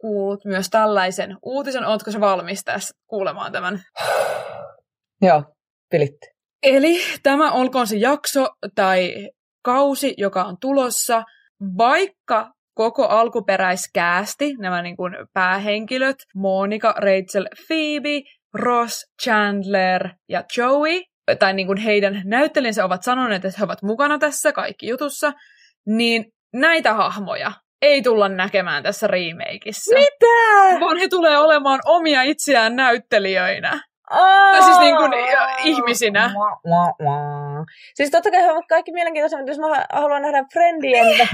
kuullut 0.00 0.44
myös 0.44 0.70
tällaisen 0.70 1.36
uutisen. 1.42 1.84
Ootko 1.84 2.10
se 2.10 2.20
valmis 2.20 2.64
tässä 2.64 2.94
kuulemaan 3.06 3.52
tämän? 3.52 3.80
Joo 5.22 5.57
pelitti. 5.90 6.26
Eli 6.62 7.00
tämä 7.22 7.52
olkoon 7.52 7.86
se 7.86 7.96
jakso 7.96 8.48
tai 8.74 9.28
kausi, 9.64 10.14
joka 10.16 10.44
on 10.44 10.56
tulossa, 10.60 11.22
vaikka 11.78 12.52
koko 12.74 13.06
alkuperäiskäästi, 13.06 14.54
nämä 14.58 14.82
niin 14.82 14.96
kuin 14.96 15.12
päähenkilöt, 15.32 16.16
Monica, 16.34 16.94
Rachel, 16.96 17.48
Phoebe, 17.66 18.22
Ross, 18.54 19.06
Chandler 19.22 20.08
ja 20.28 20.44
Joey, 20.56 21.02
tai 21.38 21.52
niin 21.52 21.66
kuin 21.66 21.78
heidän 21.78 22.22
näyttelijänsä 22.24 22.84
ovat 22.84 23.02
sanoneet, 23.02 23.44
että 23.44 23.58
he 23.58 23.64
ovat 23.64 23.82
mukana 23.82 24.18
tässä 24.18 24.52
kaikki 24.52 24.88
jutussa, 24.88 25.32
niin 25.86 26.24
näitä 26.52 26.94
hahmoja 26.94 27.52
ei 27.82 28.02
tulla 28.02 28.28
näkemään 28.28 28.82
tässä 28.82 29.06
remakeissa. 29.06 29.94
Mitä? 29.94 30.80
Vaan 30.80 30.96
he 30.96 31.08
tulee 31.08 31.38
olemaan 31.38 31.80
omia 31.84 32.22
itseään 32.22 32.76
näyttelijöinä. 32.76 33.80
Oh! 34.10 34.52
Tai 34.52 34.62
siis 34.62 34.78
niin 34.78 34.96
kuin, 34.96 35.12
ihmisinä. 35.64 36.30
Wah, 36.38 36.58
wah, 36.66 36.94
wah. 37.02 37.64
Siis 37.94 38.10
totta 38.10 38.30
kai 38.30 38.42
he 38.42 38.52
ovat 38.52 38.66
kaikki 38.68 38.92
mielenkiintoisia, 38.92 39.38
mutta 39.38 39.50
jos 39.50 39.58
mä 39.58 39.86
haluan 39.92 40.22
nähdä 40.22 40.44
Friendien 40.52 41.28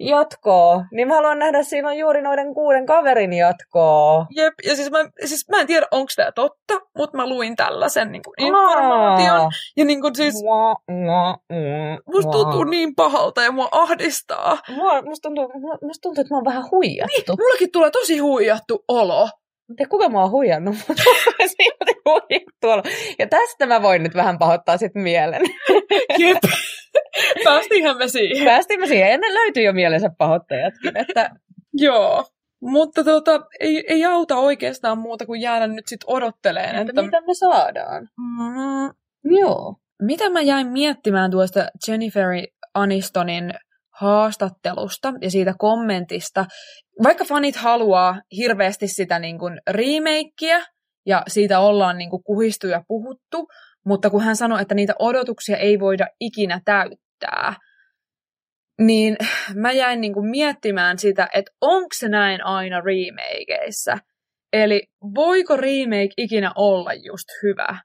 jatkoa, 0.00 0.84
niin 0.92 1.08
mä 1.08 1.14
haluan 1.14 1.38
nähdä 1.38 1.58
on 1.86 1.98
juuri 1.98 2.22
noiden 2.22 2.54
kuuden 2.54 2.86
kaverin 2.86 3.32
jatkoa. 3.32 4.26
Jep, 4.30 4.54
ja 4.66 4.76
siis 4.76 4.90
mä, 4.90 4.98
siis 5.24 5.48
mä 5.48 5.60
en 5.60 5.66
tiedä, 5.66 5.86
onko 5.90 6.12
tämä 6.16 6.32
totta, 6.32 6.74
mutta 6.98 7.16
mä 7.16 7.28
luin 7.28 7.56
tällaisen 7.56 8.12
niin 8.12 8.22
kuin 8.22 8.34
informaation. 8.46 9.40
Aa. 9.40 9.50
Ja 9.76 9.84
niin 9.84 10.00
kuin 10.00 10.14
siis, 10.16 10.34
Wah, 10.44 10.76
wah, 11.06 11.38
wah, 11.52 11.98
musta 12.14 12.30
tuntuu 12.30 12.64
niin 12.64 12.94
pahalta 12.94 13.42
ja 13.42 13.52
mua 13.52 13.68
ahdistaa. 13.72 14.58
Mua, 14.76 15.02
musta, 15.02 15.28
tuntuu, 15.28 15.44
mu- 15.44 15.86
musta 15.86 16.02
tuntuu, 16.02 16.20
että 16.22 16.34
mä 16.34 16.36
oon 16.36 16.44
vähän 16.44 16.64
huijattu. 16.70 17.36
Mullakin 17.38 17.72
tulee 17.72 17.90
tosi 17.90 18.18
huijattu 18.18 18.84
olo. 18.88 19.28
Tiedä, 19.76 19.88
kuka 19.88 20.08
mä 20.12 20.20
oon 20.20 20.30
huijannut, 20.30 20.76
mutta 20.88 21.02
olo. 22.64 22.82
Ja 23.18 23.26
tästä 23.26 23.66
mä 23.66 23.82
voin 23.82 24.02
nyt 24.02 24.14
vähän 24.14 24.38
pahoittaa 24.38 24.76
sit 24.76 24.94
mielen. 24.94 25.42
Jep. 26.18 26.38
Päästiinhän 27.44 27.96
me 27.96 28.08
siihen. 28.08 28.44
Päästimme 28.44 28.86
siihen, 28.86 29.10
ja 29.10 29.18
ne 29.18 29.34
löytyy 29.34 29.62
jo 29.62 29.72
mielensä 29.72 30.10
pahoittajatkin, 30.18 30.96
että 30.96 31.30
Joo. 31.72 32.24
Mutta 32.60 33.04
tota, 33.04 33.40
ei, 33.60 33.84
ei 33.88 34.04
auta 34.04 34.36
oikeastaan 34.36 34.98
muuta 34.98 35.26
kuin 35.26 35.40
jäädä 35.40 35.66
nyt 35.66 35.86
sit 35.86 36.00
odotteleen. 36.06 36.76
että 36.76 36.90
Että, 36.90 37.02
mitä 37.02 37.20
me 37.20 37.34
saadaan. 37.34 38.08
Mm, 38.16 38.94
Joo. 39.36 39.76
mitä 40.02 40.30
mä 40.30 40.40
jäin 40.40 40.66
miettimään 40.66 41.30
tuosta 41.30 41.68
Jennifer 41.88 42.26
Anistonin 42.74 43.54
haastattelusta 44.00 45.12
ja 45.20 45.30
siitä 45.30 45.54
kommentista. 45.58 46.44
Vaikka 47.02 47.24
fanit 47.24 47.56
haluaa 47.56 48.20
hirveästi 48.36 48.88
sitä 48.88 49.18
niin 49.18 49.38
kuin 49.38 49.60
remakeä 49.70 50.66
ja 51.06 51.22
siitä 51.28 51.60
ollaan 51.60 51.98
niin 51.98 52.10
kuin 52.10 52.22
kuhistu 52.22 52.66
ja 52.66 52.82
puhuttu, 52.88 53.48
mutta 53.86 54.10
kun 54.10 54.22
hän 54.22 54.36
sanoi, 54.36 54.62
että 54.62 54.74
niitä 54.74 54.94
odotuksia 54.98 55.56
ei 55.56 55.80
voida 55.80 56.06
ikinä 56.20 56.60
täyttää, 56.64 57.54
niin 58.80 59.16
mä 59.54 59.72
jäin 59.72 60.00
niin 60.00 60.14
kuin 60.14 60.30
miettimään 60.30 60.98
sitä, 60.98 61.28
että 61.34 61.52
onko 61.60 61.88
se 61.98 62.08
näin 62.08 62.44
aina 62.44 62.80
remakeissa. 62.80 63.98
Eli 64.52 64.82
voiko 65.14 65.56
remake 65.56 66.14
ikinä 66.16 66.52
olla 66.54 66.92
just 66.94 67.28
hyvä? 67.42 67.78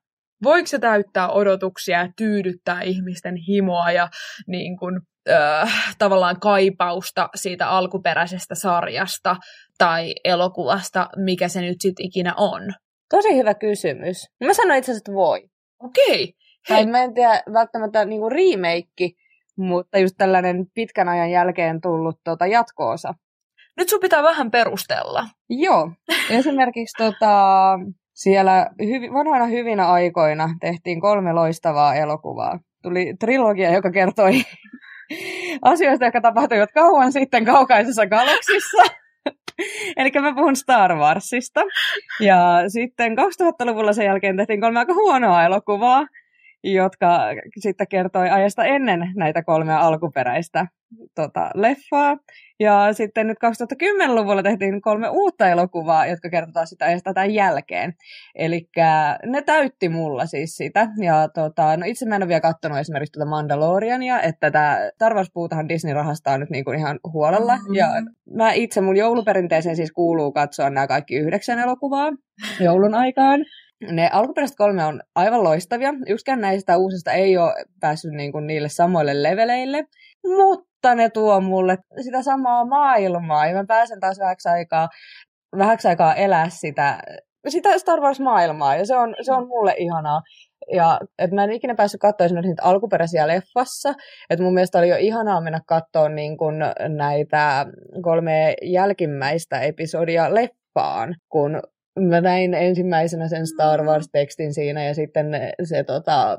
Voiko 0.43 0.67
se 0.67 0.79
täyttää 0.79 1.29
odotuksia 1.29 1.99
ja 1.99 2.07
tyydyttää 2.17 2.81
ihmisten 2.81 3.35
himoa 3.35 3.91
ja 3.91 4.09
niin 4.47 4.77
kuin, 4.77 5.01
äh, 5.29 5.95
tavallaan 5.97 6.39
kaipausta 6.39 7.29
siitä 7.35 7.69
alkuperäisestä 7.69 8.55
sarjasta 8.55 9.35
tai 9.77 10.13
elokuvasta, 10.23 11.09
mikä 11.15 11.47
se 11.47 11.61
nyt 11.61 11.77
sitten 11.81 12.05
ikinä 12.05 12.33
on? 12.37 12.61
Tosi 13.09 13.35
hyvä 13.37 13.53
kysymys. 13.53 14.17
Mä 14.43 14.53
sanoin 14.53 14.79
itse 14.79 14.91
asiassa, 14.91 15.01
että 15.01 15.13
voi. 15.13 15.49
Okei. 15.83 16.33
Tai 16.67 16.77
Hei, 16.77 16.85
mä 16.85 17.03
en 17.03 17.13
tiedä 17.13 17.43
välttämättä 17.53 18.05
niinku 18.05 18.29
remake, 18.29 19.09
mutta 19.57 19.97
just 19.99 20.15
tällainen 20.17 20.65
pitkän 20.73 21.09
ajan 21.09 21.31
jälkeen 21.31 21.81
tullut 21.81 22.19
tota, 22.23 22.47
jatko-osa. 22.47 23.13
nyt 23.77 23.89
sun 23.89 23.99
pitää 23.99 24.23
vähän 24.23 24.51
perustella. 24.51 25.25
Joo. 25.49 25.91
Esimerkiksi 26.29 27.03
tota, 27.03 27.35
siellä 28.13 28.69
hyvi, 28.81 29.13
vanhoina 29.13 29.45
hyvinä 29.45 29.87
aikoina 29.87 30.49
tehtiin 30.61 31.01
kolme 31.01 31.33
loistavaa 31.33 31.95
elokuvaa. 31.95 32.59
Tuli 32.83 33.13
trilogia, 33.19 33.73
joka 33.73 33.91
kertoi 33.91 34.31
asioista, 35.61 36.05
jotka 36.05 36.21
tapahtuivat 36.21 36.71
kauan 36.73 37.11
sitten 37.11 37.45
kaukaisessa 37.45 38.05
galaksissa. 38.05 38.83
Eli 39.97 40.11
mä 40.21 40.33
puhun 40.35 40.55
Star 40.55 40.95
Warsista. 40.95 41.61
Ja 42.19 42.63
sitten 42.67 43.11
2000-luvulla 43.11 43.93
sen 43.93 44.05
jälkeen 44.05 44.37
tehtiin 44.37 44.61
kolme 44.61 44.79
aika 44.79 44.93
huonoa 44.93 45.43
elokuvaa, 45.43 46.07
jotka 46.63 47.19
sitten 47.59 47.87
kertoi 47.87 48.29
ajasta 48.29 48.65
ennen 48.65 49.11
näitä 49.15 49.43
kolmea 49.43 49.79
alkuperäistä 49.79 50.67
tota, 51.15 51.51
leffaa. 51.55 52.17
Ja 52.59 52.93
sitten 52.93 53.27
nyt 53.27 53.37
2010-luvulla 53.45 54.43
tehtiin 54.43 54.81
kolme 54.81 55.09
uutta 55.09 55.49
elokuvaa, 55.49 56.05
jotka 56.05 56.29
kertotaan 56.29 56.67
sitä 56.67 56.85
ajasta 56.85 57.13
tämän 57.13 57.31
jälkeen. 57.31 57.93
Eli 58.35 58.69
ne 59.25 59.41
täytti 59.41 59.89
mulla 59.89 60.25
siis 60.25 60.55
sitä. 60.55 60.87
Ja 61.01 61.27
tota, 61.33 61.77
no 61.77 61.85
itse 61.85 62.05
mä 62.05 62.15
en 62.15 62.23
ole 62.23 62.27
vielä 62.27 62.41
katsonut 62.41 62.77
esimerkiksi 62.77 63.11
tuota 63.11 63.29
Mandaloriania, 63.29 64.21
että 64.21 64.51
tämä 64.51 64.77
Star 64.95 65.13
Wars-puutahan 65.13 65.69
Disney 65.69 65.93
rahastaa 65.93 66.37
nyt 66.37 66.49
niinku 66.49 66.71
ihan 66.71 66.99
huolella. 67.13 67.55
Mm-hmm. 67.55 67.75
Ja 67.75 67.87
mä 68.37 68.51
itse 68.51 68.81
mun 68.81 68.97
jouluperinteeseen 68.97 69.75
siis 69.75 69.91
kuuluu 69.91 70.31
katsoa 70.31 70.69
nämä 70.69 70.87
kaikki 70.87 71.15
yhdeksän 71.15 71.59
elokuvaa 71.59 72.11
joulun 72.59 72.93
aikaan. 72.93 73.45
Ne 73.91 74.09
alkuperäiset 74.13 74.57
kolme 74.57 74.85
on 74.85 75.01
aivan 75.15 75.43
loistavia. 75.43 75.93
Yksikään 76.07 76.41
näistä 76.41 76.77
uusista 76.77 77.11
ei 77.11 77.37
ole 77.37 77.53
päässyt 77.79 78.11
niinku 78.11 78.39
niille 78.39 78.69
samoille 78.69 79.23
leveleille, 79.23 79.83
mutta 80.37 80.95
ne 80.95 81.09
tuo 81.09 81.41
mulle 81.41 81.77
sitä 82.01 82.21
samaa 82.21 82.65
maailmaa 82.65 83.47
ja 83.47 83.53
mä 83.53 83.65
pääsen 83.67 83.99
taas 83.99 84.19
vähäksi 84.19 84.49
aikaa, 84.49 84.89
vähäksi 85.57 85.87
aikaa 85.87 86.15
elää 86.15 86.49
sitä, 86.49 86.99
sitä 87.47 87.77
Star 87.77 87.99
Wars-maailmaa 87.99 88.75
ja 88.75 88.85
se 88.85 88.95
on, 88.95 89.15
se 89.21 89.33
on 89.33 89.47
mulle 89.47 89.73
ihanaa. 89.77 90.21
Ja 90.73 90.99
että 91.19 91.35
mä 91.35 91.43
en 91.43 91.51
ikinä 91.51 91.75
päässyt 91.75 92.01
katsoa 92.01 92.25
esimerkiksi 92.25 92.49
niitä 92.49 92.63
alkuperäisiä 92.63 93.27
leffassa. 93.27 93.93
Että 94.29 94.43
mun 94.43 94.53
mielestä 94.53 94.77
oli 94.77 94.89
jo 94.89 94.95
ihanaa 94.99 95.41
mennä 95.41 95.59
katsoa 95.67 96.09
niin 96.09 96.37
kun 96.37 96.55
näitä 96.97 97.65
kolme 98.01 98.55
jälkimmäistä 98.61 99.61
episodia 99.61 100.33
leffaan, 100.35 101.15
kun 101.29 101.61
mä 101.99 102.21
näin 102.21 102.53
ensimmäisenä 102.53 103.27
sen 103.27 103.47
Star 103.47 103.83
Wars-tekstin 103.83 104.53
siinä 104.53 104.85
ja 104.85 104.93
sitten 104.93 105.27
se 105.63 105.83
tota, 105.83 106.37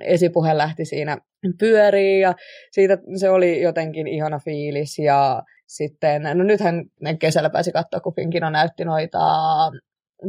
esipuhe 0.00 0.56
lähti 0.58 0.84
siinä 0.84 1.18
pyöriin 1.58 2.20
ja 2.20 2.34
siitä 2.70 2.98
se 3.16 3.30
oli 3.30 3.62
jotenkin 3.62 4.06
ihana 4.06 4.38
fiilis 4.38 4.98
ja 4.98 5.42
sitten, 5.66 6.22
no 6.22 6.44
nythän 6.44 6.84
ne 7.00 7.16
kesällä 7.16 7.50
pääsi 7.50 7.72
katsoa, 7.72 8.00
kun 8.00 8.14
Finkino 8.14 8.50
näytti 8.50 8.84
noita 8.84 9.18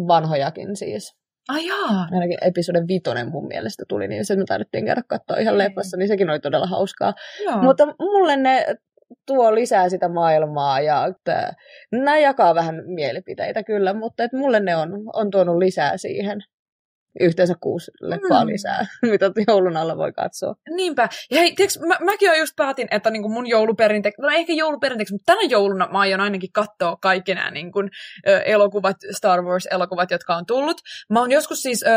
vanhojakin 0.08 0.76
siis. 0.76 1.16
Ai 1.50 1.68
jaa. 1.68 2.08
Ainakin 2.12 2.38
episode 2.42 2.80
vitonen 2.88 3.32
mun 3.32 3.48
mielestä 3.48 3.84
tuli, 3.88 4.08
niin 4.08 4.26
se 4.26 4.36
me 4.36 4.44
taidettiin 4.48 4.86
käydä 4.86 5.02
katsoa 5.08 5.38
ihan 5.38 5.58
leffassa, 5.58 5.98
niin 5.98 6.08
sekin 6.08 6.30
oli 6.30 6.40
todella 6.40 6.68
hauskaa. 6.68 7.14
Joo. 7.44 7.62
Mutta 7.62 7.86
mulle 8.00 8.36
ne 8.36 8.66
tuo 9.28 9.56
lisää 9.56 9.90
sitä 9.90 10.10
maailmaa 10.10 10.82
ja 10.82 11.06
että, 11.06 11.54
nämä 11.92 12.18
jakaa 12.18 12.56
vähän 12.56 12.76
mielipiteitä 12.86 13.64
kyllä, 13.64 13.94
mutta 13.94 14.24
että 14.24 14.38
mulle 14.38 14.60
ne 14.60 14.76
on, 14.76 14.90
on 15.14 15.32
tuonut 15.32 15.58
lisää 15.58 15.98
siihen. 15.98 16.42
Yhteensä 17.20 17.54
kuusi 17.62 17.92
leffaa 18.02 18.44
Mm. 18.44 18.48
lisää, 18.52 18.86
mitä 19.12 19.32
joulun 19.48 19.78
alla 19.78 19.98
voi 19.98 20.12
katsoa. 20.14 20.56
Niinpä. 20.76 21.10
Ja 21.32 21.38
hei, 21.40 21.56
tiiäks, 21.56 21.80
mä, 21.80 21.98
mäkin 22.06 22.28
jo 22.28 22.34
just 22.34 22.54
päätin, 22.56 22.88
että 22.92 23.10
niinku 23.10 23.30
mun 23.30 23.48
jouluperinteeksi, 23.48 24.22
no 24.22 24.30
ehkä 24.30 24.54
jouluperinteeksi, 24.54 25.14
mutta 25.14 25.34
tänä 25.34 25.42
jouluna 25.50 25.90
mä 25.92 26.00
aion 26.00 26.22
ainakin 26.22 26.52
katsoa 26.54 26.98
kaikki 27.02 27.36
nämä 27.36 27.52
niinku, 27.52 27.80
ö, 28.28 28.38
elokuvat, 28.40 28.96
Star 29.18 29.42
Wars-elokuvat, 29.42 30.12
jotka 30.12 30.36
on 30.36 30.46
tullut. 30.46 30.78
Mä 31.10 31.20
oon 31.20 31.32
joskus 31.32 31.62
siis 31.62 31.84
ö, 31.84 31.90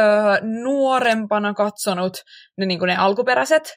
nuorempana 0.63 1.55
katsonut 1.55 2.17
ne, 2.59 2.67
niinku, 2.67 2.87
ne 2.87 2.97
alkuperäiset, 2.97 3.75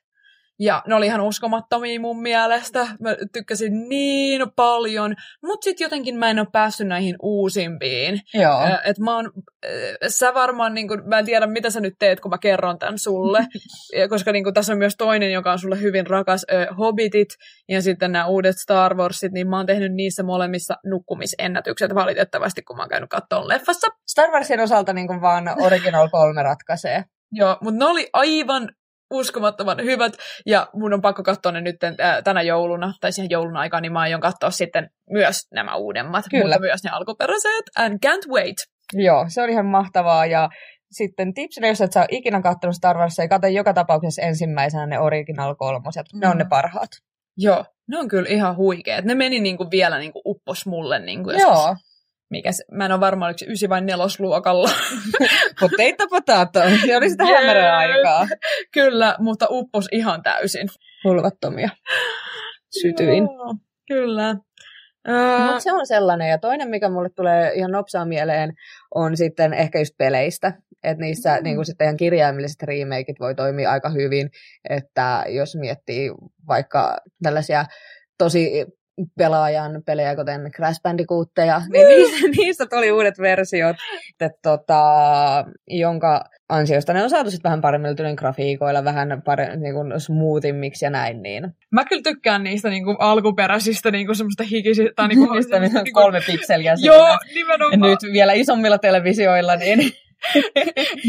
ja 0.59 0.83
ne 0.87 0.95
oli 0.95 1.05
ihan 1.05 1.21
uskomattomia 1.21 1.99
mun 1.99 2.21
mielestä. 2.21 2.79
Mä 2.79 3.15
tykkäsin 3.33 3.89
niin 3.89 4.41
paljon. 4.55 5.15
Mutta 5.45 5.63
sitten 5.63 5.85
jotenkin 5.85 6.15
mä 6.15 6.29
en 6.29 6.39
ole 6.39 6.47
päässyt 6.51 6.87
näihin 6.87 7.15
uusimpiin. 7.21 8.21
Joo. 8.33 8.61
Et 8.85 8.99
mä 8.99 9.15
oon, 9.15 9.31
sä 10.07 10.33
varmaan, 10.33 10.73
niin 10.73 10.87
kun, 10.87 11.03
mä 11.05 11.19
en 11.19 11.25
tiedä 11.25 11.47
mitä 11.47 11.69
sä 11.69 11.79
nyt 11.79 11.93
teet, 11.99 12.19
kun 12.19 12.31
mä 12.31 12.37
kerron 12.37 12.79
tämän 12.79 12.99
sulle, 12.99 13.39
koska 14.09 14.31
niin 14.31 14.43
kun, 14.43 14.53
tässä 14.53 14.73
on 14.73 14.79
myös 14.79 14.95
toinen, 14.97 15.31
joka 15.31 15.51
on 15.51 15.59
sulle 15.59 15.81
hyvin 15.81 16.07
rakas, 16.07 16.45
ö, 16.51 16.67
Hobbitit, 16.77 17.29
ja 17.69 17.81
sitten 17.81 18.11
nämä 18.11 18.25
uudet 18.25 18.55
Star 18.57 18.95
Warsit, 18.95 19.31
niin 19.31 19.49
mä 19.49 19.57
oon 19.57 19.65
tehnyt 19.65 19.93
niissä 19.93 20.23
molemmissa 20.23 20.75
nukkumisennätykset 20.85 21.95
valitettavasti, 21.95 22.61
kun 22.61 22.75
mä 22.75 22.83
oon 22.83 22.89
käynyt 22.89 23.09
kattoon 23.09 23.47
leffassa. 23.47 23.87
Star 24.07 24.29
Warsin 24.29 24.59
osalta 24.59 24.93
niin 24.93 25.21
vaan 25.21 25.49
Original 25.61 26.09
3 26.09 26.43
ratkaisee. 26.43 27.03
Joo, 27.31 27.57
mutta 27.61 27.77
ne 27.79 27.85
oli 27.85 28.09
aivan 28.13 28.69
uskomattoman 29.11 29.83
hyvät, 29.83 30.13
ja 30.45 30.67
mun 30.73 30.93
on 30.93 31.01
pakko 31.01 31.23
katsoa 31.23 31.51
ne 31.51 31.61
nyt 31.61 31.83
äh, 31.83 31.93
tänä 32.23 32.41
jouluna, 32.41 32.93
tai 33.01 33.11
siihen 33.11 33.29
joulun 33.29 33.57
aikaan, 33.57 33.81
niin 33.83 33.93
mä 33.93 33.99
aion 33.99 34.21
katsoa 34.21 34.51
sitten 34.51 34.89
myös 35.09 35.47
nämä 35.53 35.75
uudemmat, 35.75 36.25
Kyllä. 36.29 36.43
mutta 36.45 36.59
myös 36.59 36.83
ne 36.83 36.89
alkuperäiset, 36.89 37.65
and 37.77 37.99
can't 38.05 38.31
wait. 38.33 38.57
Joo, 38.93 39.25
se 39.27 39.41
on 39.41 39.49
ihan 39.49 39.65
mahtavaa 39.65 40.25
ja 40.25 40.49
sitten 40.91 41.33
tipsinä, 41.33 41.67
jos 41.67 41.81
et 41.81 41.93
sä 41.93 41.99
ole 41.99 42.07
ikinä 42.11 42.41
katsonut 42.41 42.75
Star 42.75 42.97
Warsia, 42.97 43.27
katso 43.27 43.47
joka 43.47 43.73
tapauksessa 43.73 44.21
ensimmäisenä 44.21 44.85
ne 44.85 44.99
Original 44.99 45.55
kolmoset. 45.55 46.05
Ne 46.13 46.27
on 46.27 46.37
ne 46.37 46.43
Mm. 46.43 46.49
parhaat. 46.49 46.89
Joo, 47.37 47.65
ne 47.87 47.99
on 47.99 48.07
kyllä 48.07 48.29
ihan 48.29 48.55
huikeet. 48.55 49.05
Ne 49.05 49.15
meni 49.15 49.39
niinku 49.39 49.67
vielä 49.71 49.97
niinku 49.99 50.21
uppos 50.25 50.65
mulle. 50.65 50.99
Niinku 50.99 51.29
Joo. 51.31 51.75
Mikä 52.29 52.51
se, 52.51 52.63
mä 52.71 52.85
en 52.85 52.91
ole 52.91 52.99
varmaan 52.99 53.31
yksi 53.31 53.45
ysi- 53.49 53.69
vai 53.69 53.81
nelosluokalla. 53.81 54.69
Potato 55.59 56.07
potato. 56.09 56.59
Se 56.85 56.97
oli 56.97 57.09
sitä 57.09 57.23
Jep. 57.23 57.35
hämärää 57.37 57.77
aikaa. 57.77 58.27
kyllä, 58.73 59.15
mutta 59.19 59.45
uppos 59.49 59.87
ihan 59.91 60.23
täysin. 60.23 60.67
Hulvattomia. 61.03 61.69
Sytyin. 62.81 63.23
Joo, 63.23 63.55
kyllä. 63.87 64.35
Öö, 65.09 65.39
Mutta 65.39 65.59
se 65.59 65.71
on 65.73 65.87
sellainen. 65.87 66.29
Ja 66.29 66.37
toinen, 66.37 66.69
mikä 66.69 66.89
mulle 66.89 67.09
tulee 67.15 67.53
ihan 67.53 67.71
nopsaa 67.71 68.05
mieleen, 68.05 68.53
on 68.95 69.17
sitten 69.17 69.53
ehkä 69.53 69.79
just 69.79 69.93
peleistä. 69.97 70.53
Että 70.83 71.01
niissä 71.03 71.37
Mm. 71.37 71.43
niin 71.43 71.55
kuin 71.55 71.65
sitten 71.65 71.85
ihan 71.85 71.97
kirjaimilliset 71.97 72.63
remakeit 72.63 73.19
voi 73.19 73.35
toimia 73.35 73.71
aika 73.71 73.89
hyvin. 73.89 74.29
Että 74.69 75.23
jos 75.27 75.55
miettii 75.55 76.11
vaikka 76.47 76.97
tällaisia 77.23 77.65
tosi 78.17 78.65
pelaajan 79.17 79.81
pelejä, 79.85 80.15
kuten 80.15 80.51
Crash 80.55 80.81
Bandicootteja, 80.81 81.61
niin 81.71 81.87
niissä, 81.87 82.27
niissä 82.37 82.65
tuli 82.65 82.91
uudet 82.91 83.19
versiot, 83.19 83.75
että 84.21 84.39
tota, 84.43 84.83
jonka 85.67 86.23
ansiosta 86.49 86.93
ne 86.93 87.03
on 87.03 87.09
saatu 87.09 87.31
sitten 87.31 87.49
vähän 87.49 87.61
paremmilla 87.61 88.15
grafiikoilla, 88.15 88.83
vähän 88.83 89.21
pare, 89.25 89.55
niin 89.55 89.73
kuin 89.73 89.99
smoothimmiksi 90.01 90.85
ja 90.85 90.89
näin. 90.89 91.21
Niin. 91.21 91.47
Mä 91.71 91.85
kyllä 91.85 92.01
tykkään 92.01 92.43
niistä 92.43 92.69
niinku 92.69 92.95
alkuperäisistä 92.99 93.91
niinku 93.91 94.13
semmoista 94.13 94.43
hikisistä. 94.43 94.91
Tai 94.95 95.07
niinku, 95.07 95.25
Niistä 95.33 95.59
missä 95.59 95.79
on 95.79 95.83
niinku- 95.83 96.01
kolme 96.01 96.21
pikseliä 96.27 96.75
Joo, 96.81 96.95
siinä. 96.95 97.09
Ja 97.09 97.17
nimenomaan. 97.35 97.91
nyt 97.91 98.13
vielä 98.13 98.33
isommilla 98.33 98.77
televisioilla, 98.77 99.55
niin 99.55 99.79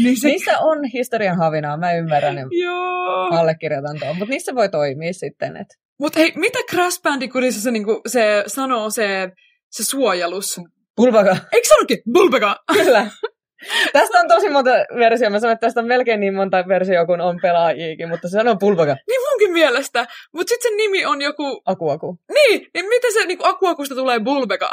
niin 0.03 0.17
se, 0.17 0.27
niissä 0.27 0.59
on 0.59 0.83
historian 0.93 1.37
havinaa, 1.37 1.77
mä 1.77 1.93
ymmärrän 1.93 2.37
ja 2.37 2.47
Joo. 2.51 3.39
allekirjoitan 3.39 3.99
tuon, 3.99 4.17
mutta 4.17 4.31
niissä 4.31 4.55
voi 4.55 4.69
toimia 4.69 5.13
sitten. 5.13 5.57
Et. 5.57 5.67
Mutta 6.01 6.19
hei, 6.19 6.31
mitä 6.35 6.59
Crash 6.71 7.01
Bandicootissa 7.01 7.61
se, 7.61 7.71
niinku, 7.71 8.01
se 8.07 8.43
sanoo 8.47 8.89
se, 8.89 9.31
se 9.69 9.83
suojelus? 9.83 10.61
Pulpaka, 10.95 11.37
Eikö 11.51 11.67
se 11.67 11.75
olekin? 11.75 11.97
Bulbega! 12.13 12.55
kyllä. 12.77 13.07
Tästä 13.93 14.19
on 14.19 14.27
tosi 14.27 14.49
monta 14.49 14.71
versiota. 14.71 15.29
Mä 15.29 15.39
sanon, 15.39 15.53
että 15.53 15.67
tästä 15.67 15.79
on 15.79 15.87
melkein 15.87 16.19
niin 16.19 16.35
monta 16.35 16.67
versiota 16.67 17.05
kuin 17.05 17.21
on 17.21 17.39
pelaajiikin, 17.41 18.09
mutta 18.09 18.27
se 18.27 18.31
sanoo 18.31 18.55
pulpaka. 18.55 18.95
Niin 19.07 19.21
munkin 19.29 19.53
mielestä. 19.53 20.07
Mutta 20.33 20.49
sitten 20.49 20.71
sen 20.71 20.77
nimi 20.77 21.05
on 21.05 21.21
joku... 21.21 21.61
Aku, 21.65 21.89
aku. 21.89 22.19
Niin, 22.33 22.67
niin 22.73 22.85
miten 22.85 23.13
se 23.13 23.25
niinku 23.25 23.45
akuakusta 23.47 23.95
tulee 23.95 24.19
Bulbega? 24.19 24.69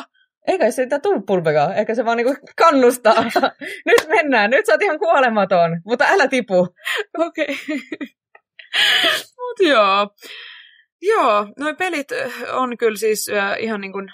Eikä 0.47 0.71
se 0.71 0.83
sitä 0.83 0.99
tuu 0.99 1.23
pulpeka, 1.27 1.75
ehkä 1.75 1.95
se 1.95 2.05
vaan 2.05 2.17
niinku 2.17 2.37
kannustaa. 2.57 3.25
nyt 3.87 4.09
mennään, 4.09 4.51
nyt 4.51 4.67
sä 4.67 4.73
oot 4.73 4.83
ihan 4.83 4.99
kuolematon, 4.99 5.81
mutta 5.85 6.05
älä 6.09 6.29
tipu. 6.29 6.69
Okei. 7.19 7.59
Mut 9.39 9.69
joo. 9.69 10.09
Joo, 11.03 11.47
noi 11.59 11.75
pelit 11.75 12.13
äh, 12.13 12.33
on 12.53 12.79
kyllä 12.79 12.99
siis 12.99 13.29
äh, 13.29 13.57
ihan 13.59 13.81
niin 13.81 13.93
kuin 13.93 14.09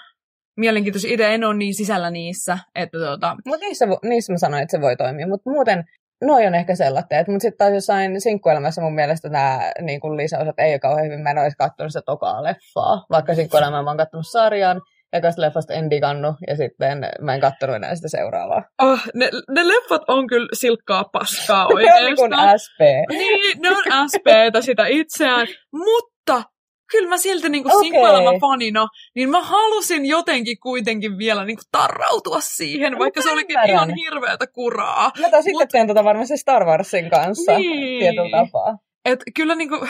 mielenkiintoisia. 0.57 1.13
Itse 1.13 1.33
en 1.33 1.43
ole 1.43 1.55
niin 1.55 1.75
sisällä 1.75 2.09
niissä, 2.09 2.57
että 2.75 2.97
tota, 2.97 3.37
Mutta 3.45 3.65
niissä, 3.65 3.85
niissä 4.03 4.33
mä 4.33 4.37
sanoin, 4.37 4.63
että 4.63 4.77
se 4.77 4.81
voi 4.81 4.95
toimia, 4.95 5.27
mutta 5.27 5.49
muuten 5.49 5.83
noi 6.23 6.47
on 6.47 6.55
ehkä 6.55 6.75
sellaiset. 6.75 7.27
Mutta 7.27 7.41
sitten 7.41 7.57
taas 7.57 7.73
jossain 7.73 8.21
sinkkuelämässä 8.21 8.81
mun 8.81 8.95
mielestä 8.95 9.29
nämä 9.29 9.71
niin 9.81 10.17
lisäosat 10.17 10.59
ei 10.59 10.73
ole 10.73 10.79
kauhean 10.79 11.05
hyvin. 11.05 11.19
Mä 11.19 11.31
en 11.31 11.37
olisi 11.37 11.57
katsonut 11.57 11.91
sitä 11.91 12.03
tokaa 12.05 12.43
leffaa, 12.43 13.05
vaikka 13.09 13.35
sinkkuelämää 13.35 13.83
mä 13.83 13.89
oon 13.89 13.97
katsonut 13.97 14.27
sarjan. 14.27 14.81
Ekasta 15.13 15.41
leffasta 15.41 15.73
en 15.73 15.89
digannut 15.89 16.35
ja 16.47 16.55
sitten 16.55 17.05
mä 17.21 17.33
en 17.33 17.41
katsonut 17.41 17.75
enää 17.75 17.95
sitä 17.95 18.07
seuraavaa. 18.07 18.63
oh, 18.81 18.99
ne, 19.13 19.29
ne 19.49 19.67
leffat 19.67 20.01
on 20.07 20.27
kyllä 20.27 20.47
silkkaa 20.53 21.03
paskaa 21.03 21.67
Ne 21.73 21.73
on 21.73 22.05
niin 22.05 22.15
kuin 22.15 22.33
oikeastaan. 22.33 22.59
SP. 22.63 22.79
niin, 23.09 23.61
ne 23.61 23.69
on 23.69 24.09
SPtä 24.09 24.61
sitä 24.61 24.85
itseään, 24.87 25.47
mutta 25.71 26.43
kyllä 26.91 27.09
mä 27.09 27.17
silti 27.17 27.49
niin 27.49 27.71
Okei. 27.75 27.89
okay. 27.89 28.39
fanina, 28.39 28.87
niin 29.15 29.29
mä 29.29 29.41
halusin 29.41 30.05
jotenkin 30.05 30.57
kuitenkin 30.59 31.17
vielä 31.17 31.45
niin 31.45 31.57
tarrautua 31.71 32.39
siihen, 32.41 32.99
vaikka 32.99 33.21
se 33.21 33.31
olikin 33.31 33.57
ihan 33.69 33.93
hirveätä 33.95 34.47
kuraa. 34.47 35.11
Mä 35.19 35.29
taas 35.29 35.43
sitten 35.45 35.67
teen 35.67 35.87
tota 35.87 36.03
varmasti 36.03 36.37
Star 36.37 36.65
Warsin 36.65 37.09
kanssa 37.09 37.57
Niin. 37.57 37.99
tietyllä 37.99 38.45
tapaa. 38.45 38.77
Et 39.05 39.19
kyllä 39.35 39.55
niinku, 39.55 39.87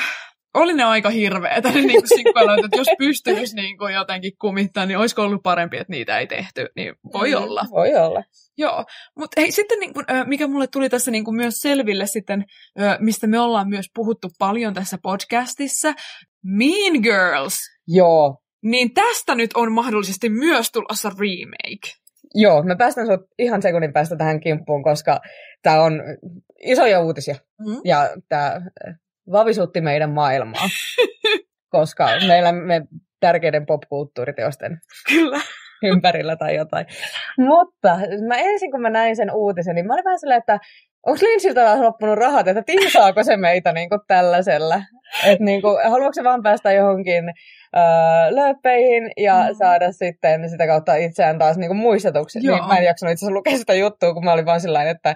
oli 0.54 0.74
ne 0.74 0.84
aika 0.84 1.10
hirveetä 1.10 1.70
ne 1.72 1.82
niinku 1.82 2.08
sinkkuelämät, 2.08 2.66
että 2.66 2.78
jos 2.78 2.88
pystyisi 2.98 3.56
niinku 3.62 3.88
jotenkin 3.88 4.32
kumittaa, 4.42 4.86
niin 4.86 4.98
olisiko 4.98 5.22
ollut 5.22 5.44
parempi, 5.44 5.78
että 5.78 5.92
niitä 5.92 6.20
ei 6.20 6.28
tehty, 6.28 6.68
niin 6.76 6.96
voi 7.14 7.30
Mm, 7.32 7.44
olla. 7.44 7.62
Voi 7.72 7.96
olla. 7.96 8.24
Joo, 8.58 8.86
mutta 9.20 9.42
hei 9.42 9.52
sitten 9.52 9.80
niinku, 9.80 10.00
ö, 10.00 10.24
mikä 10.26 10.48
mulle 10.48 10.68
tuli 10.68 10.90
tässä 10.90 11.12
niinku 11.12 11.32
myös 11.32 11.56
selville 11.56 12.08
sitten, 12.08 12.46
mistä 13.00 13.28
me 13.28 13.40
ollaan 13.40 13.70
myös 13.70 13.86
puhuttu 13.96 14.30
paljon 14.40 14.74
tässä 14.74 14.98
podcastissa, 15.04 15.94
Mean 16.46 17.02
Girls, 17.02 17.56
Joo. 17.88 18.38
niin 18.64 18.94
tästä 18.94 19.36
nyt 19.36 19.52
on 19.56 19.72
mahdollisesti 19.72 20.30
myös 20.30 20.72
tulossa 20.72 21.10
remake. 21.10 22.06
Joo, 22.36 22.64
mä 22.64 22.76
päästän 22.76 23.08
sut 23.08 23.22
ihan 23.40 23.62
sekunnin 23.62 23.94
päästä 23.94 24.16
tähän 24.16 24.40
kimppuun, 24.40 24.84
koska 24.84 25.20
tää 25.62 25.84
on 25.84 26.02
isoja 26.62 27.00
uutisia. 27.00 27.36
Mm. 27.60 27.82
Ja 27.86 28.10
tämä 28.30 28.62
vavisutti 29.32 29.82
meidän 29.82 30.12
maailmaa, 30.12 30.70
koska 31.76 32.08
meillä 32.28 32.52
me 32.52 32.82
tärkeiden 33.20 33.66
popkulttuuriteosten 33.66 34.80
Kyllä. 35.10 35.40
ympärillä 35.84 36.36
tai 36.36 36.56
jotain. 36.56 36.86
Mutta 37.38 38.00
mä 38.28 38.36
ensin 38.38 38.72
kun 38.72 38.82
mä 38.82 38.90
näin 38.90 39.16
sen 39.16 39.32
uutisen, 39.34 39.76
niin 39.76 39.88
mä 39.88 39.94
olin 39.94 40.06
vähän 40.06 40.20
silleen, 40.20 40.40
että 40.40 40.60
onko 41.06 41.20
Linsiltä 41.26 41.64
vähän 41.64 41.82
loppunut 41.82 42.18
rahat, 42.18 42.48
että 42.48 42.64
tinsaako 42.66 43.24
se 43.24 43.38
meitä 43.38 43.72
niin 43.72 43.90
kuin 43.90 44.02
tällaisella? 44.08 44.82
Että 45.26 45.44
niin 45.44 45.62
kuin, 45.62 45.78
haluatko 45.84 46.14
se 46.14 46.24
vaan 46.24 46.44
päästä 46.44 46.72
johonkin 46.72 47.24
öö, 47.78 47.82
lööppeihin 48.36 49.12
ja 49.18 49.46
Mm. 49.50 49.56
saada 49.56 49.92
sitten 49.92 50.50
sitä 50.50 50.68
kautta 50.68 50.96
itseään 50.96 51.40
taas 51.40 51.58
niin 51.58 51.70
kuin 51.70 51.78
muistetuksi. 51.78 52.40
Joo. 52.44 52.56
Niin 52.58 52.68
mä 52.68 52.78
en 52.78 52.84
jaksanut 52.84 53.12
itse 53.14 53.26
asiassa 53.26 53.34
lukea 53.38 53.58
sitä 53.58 53.74
juttua, 53.74 54.14
kun 54.14 54.26
mä 54.26 54.34
olin 54.34 54.46
vaan 54.46 54.62
sillä 54.62 54.84
että 54.84 55.16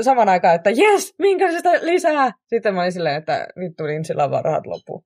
saman 0.00 0.28
aikaan, 0.28 0.54
että 0.54 0.70
jes, 0.70 1.14
minkä 1.18 1.52
sitä 1.52 1.70
lisää? 1.82 2.32
Sitten 2.46 2.74
mä 2.74 2.80
olin 2.80 2.92
silleen, 2.92 3.16
että 3.16 3.46
vittu 3.60 3.84
Linsillä 3.86 4.24
on 4.24 4.30
vaan 4.30 4.44
rahat 4.44 4.66
loppuun. 4.66 5.04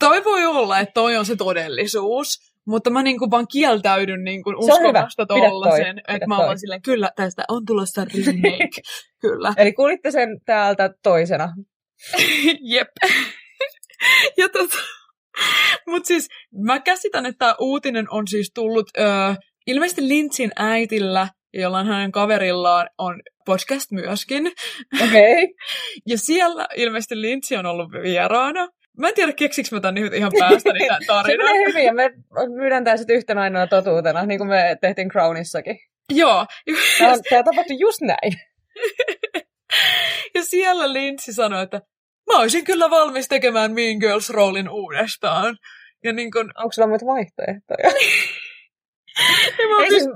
Toi 0.00 0.24
voi 0.24 0.46
olla, 0.46 0.78
että 0.80 0.92
toi 0.94 1.16
on 1.16 1.26
se 1.26 1.36
todellisuus, 1.36 2.55
mutta 2.66 2.90
mä 2.90 3.02
niinku 3.02 3.30
vaan 3.30 3.46
kieltäydyn 3.52 4.24
niinku 4.24 4.50
uskomasta 4.56 5.26
tollasen. 5.26 6.00
Että 6.08 6.26
mä 6.26 6.38
oon 6.38 6.58
silleen, 6.58 6.82
kyllä, 6.82 7.10
tästä 7.16 7.44
on 7.48 7.64
tulossa 7.66 8.04
remake. 8.26 8.80
kyllä. 9.20 9.54
Eli 9.56 9.72
kuulitte 9.72 10.10
sen 10.10 10.28
täältä 10.46 10.90
toisena. 11.02 11.48
Jep. 12.72 12.88
ja 14.38 14.48
tota, 14.48 14.76
mut 15.86 16.04
siis 16.04 16.28
mä 16.64 16.80
käsitän, 16.80 17.26
että 17.26 17.38
tämä 17.38 17.54
uutinen 17.60 18.06
on 18.10 18.28
siis 18.28 18.50
tullut 18.54 18.86
ö, 18.98 19.02
ilmeisesti 19.66 20.08
Lynchin 20.08 20.50
äitillä 20.56 21.28
jollain 21.60 21.86
hänen 21.86 22.12
kaverillaan 22.12 22.90
on 22.98 23.22
podcast 23.46 23.90
myöskin. 23.90 24.46
Okei. 25.04 25.32
Okay. 25.32 25.54
Ja 26.06 26.18
siellä 26.18 26.66
ilmeisesti 26.76 27.22
Lynch 27.22 27.58
on 27.58 27.66
ollut 27.66 27.92
vieraana. 28.02 28.68
Mä 28.98 29.08
en 29.08 29.14
tiedä, 29.14 29.32
keksikö 29.32 29.68
mä 29.72 29.80
tän 29.80 29.94
nyt 29.94 30.14
ihan 30.14 30.32
päästäni 30.38 30.86
tämän 30.86 31.02
Se 31.02 31.06
tarinan. 31.06 31.46
menee 31.46 31.68
hyvin 31.68 31.84
ja 31.84 31.92
me 31.94 32.10
myydään 32.56 32.84
tämä 32.84 32.96
sitten 32.96 33.16
yhtenä 33.16 33.40
ainoana 33.40 33.66
totuutena, 33.66 34.26
niin 34.26 34.38
kuin 34.38 34.48
me 34.48 34.76
tehtiin 34.80 35.08
Crownissakin. 35.08 35.78
Joo. 36.12 36.46
Tämä, 36.98 37.12
on, 37.12 37.18
tämä 37.30 37.42
tapahtui 37.42 37.76
just 37.80 38.00
näin. 38.00 38.32
Ja 40.34 40.44
siellä 40.44 40.92
Lindsay 40.92 41.34
sanoi, 41.34 41.62
että 41.62 41.80
mä 42.32 42.38
olisin 42.38 42.64
kyllä 42.64 42.90
valmis 42.90 43.28
tekemään 43.28 43.72
Mean 43.72 43.96
Girls-roolin 43.96 44.68
uudestaan. 44.70 45.56
Ja 46.04 46.12
niin 46.12 46.30
kun, 46.30 46.50
Onko 46.58 46.72
sulla 46.72 46.88
muita 46.88 47.06
vaihtoehtoja? 47.06 47.88
ja 49.58 49.68
mä 49.76 49.82
Ei 49.84 49.88
siis, 49.90 50.02
siis, 50.02 50.14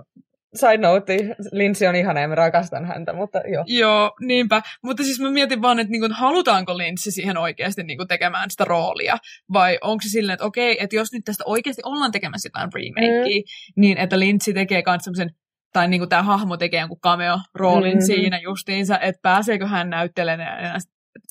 side 0.55 0.77
note, 0.79 1.17
Lindsay 1.53 1.89
on 1.89 1.97
ihana 1.97 2.21
ja 2.21 2.29
mä 2.29 2.35
rakastan 2.35 2.85
häntä, 2.85 3.13
mutta 3.13 3.39
joo. 3.53 3.65
Joo, 3.67 4.13
niinpä. 4.21 4.63
Mutta 4.85 5.03
siis 5.03 5.21
mä 5.21 5.31
mietin 5.31 5.63
vaan, 5.63 5.79
että 5.79 5.91
niin 5.91 6.01
kun, 6.01 6.13
halutaanko 6.13 6.79
Lindsay 6.79 7.11
siihen 7.11 7.39
oikeasti 7.39 7.83
niin 7.83 7.99
kun, 7.99 8.09
tekemään 8.09 8.51
sitä 8.51 8.65
roolia. 8.65 9.17
Vai 9.53 9.79
onko 9.81 10.03
se 10.03 10.09
silleen, 10.09 10.35
että 10.35 10.47
okei, 10.47 10.77
että 10.81 10.97
jos 10.97 11.13
nyt 11.13 11.25
tästä 11.25 11.45
oikeasti 11.47 11.83
ollaan 11.85 12.13
tekemässä 12.13 12.47
jotain 12.47 12.71
remakea, 12.75 13.37
mm. 13.37 13.43
niin 13.77 13.99
että 13.99 14.19
Lindsay 14.19 14.55
tekee 14.55 14.83
kans 14.83 15.05
semmoisen 15.05 15.31
tai 15.73 15.89
niin 15.89 16.01
kuin 16.01 16.09
tämä 16.09 16.23
hahmo 16.23 16.57
tekee 16.57 16.81
jonkun 16.81 17.01
cameo-roolin 17.01 17.89
Mhm. 17.89 17.99
mm-hmm. 17.99 18.07
siinä 18.07 18.39
justiinsa, 18.39 18.99
että 18.99 19.21
pääseekö 19.23 19.67
hän 19.67 19.91
näyttelemään 19.91 20.59
enää, 20.59 20.79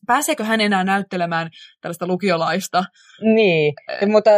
pääseekö 0.07 0.43
hän 0.43 0.61
enää 0.61 0.83
näyttelemään 0.83 1.49
tällaista 1.81 2.07
lukiolaista. 2.07 2.83
Niin, 3.21 3.73
ja, 4.01 4.07
mutta 4.07 4.31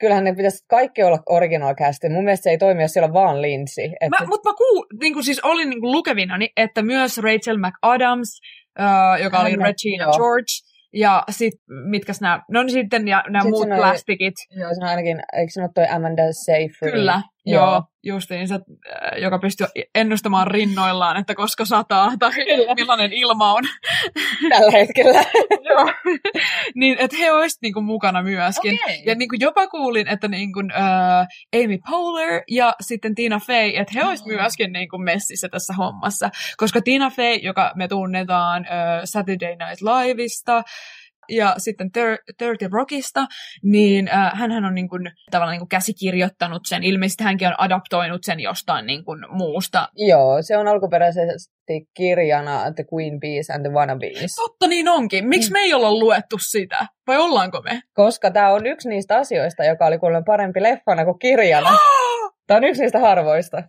kyllähän 0.00 0.24
ne 0.24 0.34
pitäisi 0.34 0.64
kaikki 0.68 1.02
olla 1.02 1.18
original 1.26 1.74
casting. 1.74 2.14
Mun 2.14 2.24
mielestä 2.24 2.44
se 2.44 2.50
ei 2.50 2.58
toimi, 2.58 2.82
jos 2.82 2.92
siellä 2.92 3.06
on 3.06 3.12
vaan 3.12 3.42
Lindsay. 3.42 3.84
Että 3.84 4.16
Mä, 4.20 4.26
mutta 4.26 4.48
mä 4.50 4.54
kuul, 4.54 4.84
niin 5.00 5.12
kuin 5.12 5.24
siis 5.24 5.40
olin 5.40 5.70
niin 5.70 5.80
kuin 5.80 5.92
lukevinani, 5.92 6.48
että 6.56 6.82
myös 6.82 7.18
Rachel 7.18 7.56
McAdams, 7.58 8.40
äh, 8.80 9.22
joka 9.22 9.40
oli 9.40 9.50
Hän- 9.50 9.60
Regina 9.60 10.04
joo. 10.04 10.12
George, 10.12 10.52
ja 10.92 11.22
sitten, 11.30 11.60
mitkäs 11.90 12.20
nämä, 12.20 12.42
no 12.50 12.62
niin 12.62 12.72
sitten 12.72 13.08
ja 13.08 13.24
nämä 13.28 13.44
muut 13.44 13.66
oli- 13.66 13.76
plastikit. 13.76 14.34
Joo, 14.50 14.74
se 14.74 14.80
on 14.82 14.88
ainakin, 14.88 15.20
eikö 15.36 15.52
toi 15.74 15.86
Amanda 15.90 16.22
Seyfried? 16.32 16.92
Kyllä, 16.92 17.22
joo, 17.52 17.64
joo 17.72 17.82
justiinsa, 18.04 18.54
äh, 18.54 19.18
joka 19.22 19.38
pystyy 19.38 19.66
ennustamaan 19.94 20.46
rinnoillaan, 20.46 21.16
että 21.16 21.34
koska 21.34 21.64
sataa 21.64 22.12
tai 22.18 22.32
Kyllä. 22.32 22.74
millainen 22.74 23.12
ilma 23.12 23.52
on. 23.52 23.64
Tällä 24.48 24.70
hetkellä. 24.72 25.24
Joo. 25.70 25.92
niin, 26.74 26.96
että 26.98 27.16
he 27.16 27.32
olisivat 27.32 27.62
niinku 27.62 27.80
mukana 27.80 28.22
myöskin. 28.22 28.78
Okei. 28.84 29.02
Ja 29.06 29.14
niinku 29.14 29.36
jopa 29.40 29.66
kuulin, 29.66 30.08
että 30.08 30.28
niinku, 30.28 30.60
uh, 30.60 31.62
Amy 31.64 31.78
Poehler 31.90 32.42
ja 32.50 32.72
sitten 32.80 33.14
Tina 33.14 33.40
Fey, 33.40 33.72
että 33.76 33.92
he 33.94 34.04
olisivat 34.04 34.28
Mm. 34.32 34.34
myöskin 34.40 34.72
niinku 34.72 34.98
messissä 34.98 35.48
tässä 35.48 35.72
hommassa. 35.74 36.30
Koska 36.56 36.80
Tina 36.80 37.10
Fey, 37.10 37.34
joka 37.42 37.72
me 37.76 37.88
tunnetaan 37.88 38.62
uh, 38.62 39.00
Saturday 39.04 39.50
Night 39.56 39.82
Liveista, 39.82 40.62
ja 41.28 41.54
sitten 41.58 41.90
Dirty 42.42 42.68
Rockista, 42.72 43.26
niin 43.62 44.08
äh, 44.08 44.32
hän 44.34 44.64
on 44.64 44.74
niin 44.74 44.88
kuin, 44.88 45.10
tavallaan 45.30 45.52
niin 45.52 45.60
kuin 45.60 45.68
käsikirjoittanut 45.68 46.62
sen. 46.66 46.82
Ilmeisesti 46.82 47.24
hänkin 47.24 47.48
on 47.48 47.54
adaptoinut 47.58 48.24
sen 48.24 48.40
jostain 48.40 48.86
niin 48.86 49.04
kuin 49.04 49.24
muusta. 49.30 49.88
Joo, 49.96 50.42
se 50.42 50.56
on 50.56 50.68
alkuperäisesti 50.68 51.88
kirjana 51.94 52.72
The 52.72 52.84
Queen 52.94 53.20
Bees 53.20 53.50
and 53.50 53.66
the 53.66 53.72
Wannabes. 53.72 54.34
Totta 54.36 54.66
niin 54.66 54.88
onkin. 54.88 55.28
Miksi 55.28 55.50
mm. 55.50 55.52
me 55.52 55.58
ei 55.58 55.74
olla 55.74 55.92
luettu 55.92 56.38
sitä? 56.38 56.86
Vai 57.06 57.16
ollaanko 57.16 57.62
me? 57.62 57.80
Koska 57.94 58.30
tämä 58.30 58.48
on 58.48 58.66
yksi 58.66 58.88
niistä 58.88 59.16
asioista, 59.16 59.64
joka 59.64 59.86
oli 59.86 59.98
kuulemma 59.98 60.22
parempi 60.26 60.62
leffana 60.62 61.04
kuin 61.04 61.18
kirjana. 61.18 61.70
tämä 62.46 62.58
on 62.58 62.64
yksi 62.64 62.82
niistä 62.82 62.98
harvoista. 62.98 63.62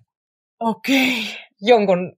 Okei. 0.59 1.19
Okay 1.19 1.49
jonkun 1.61 2.13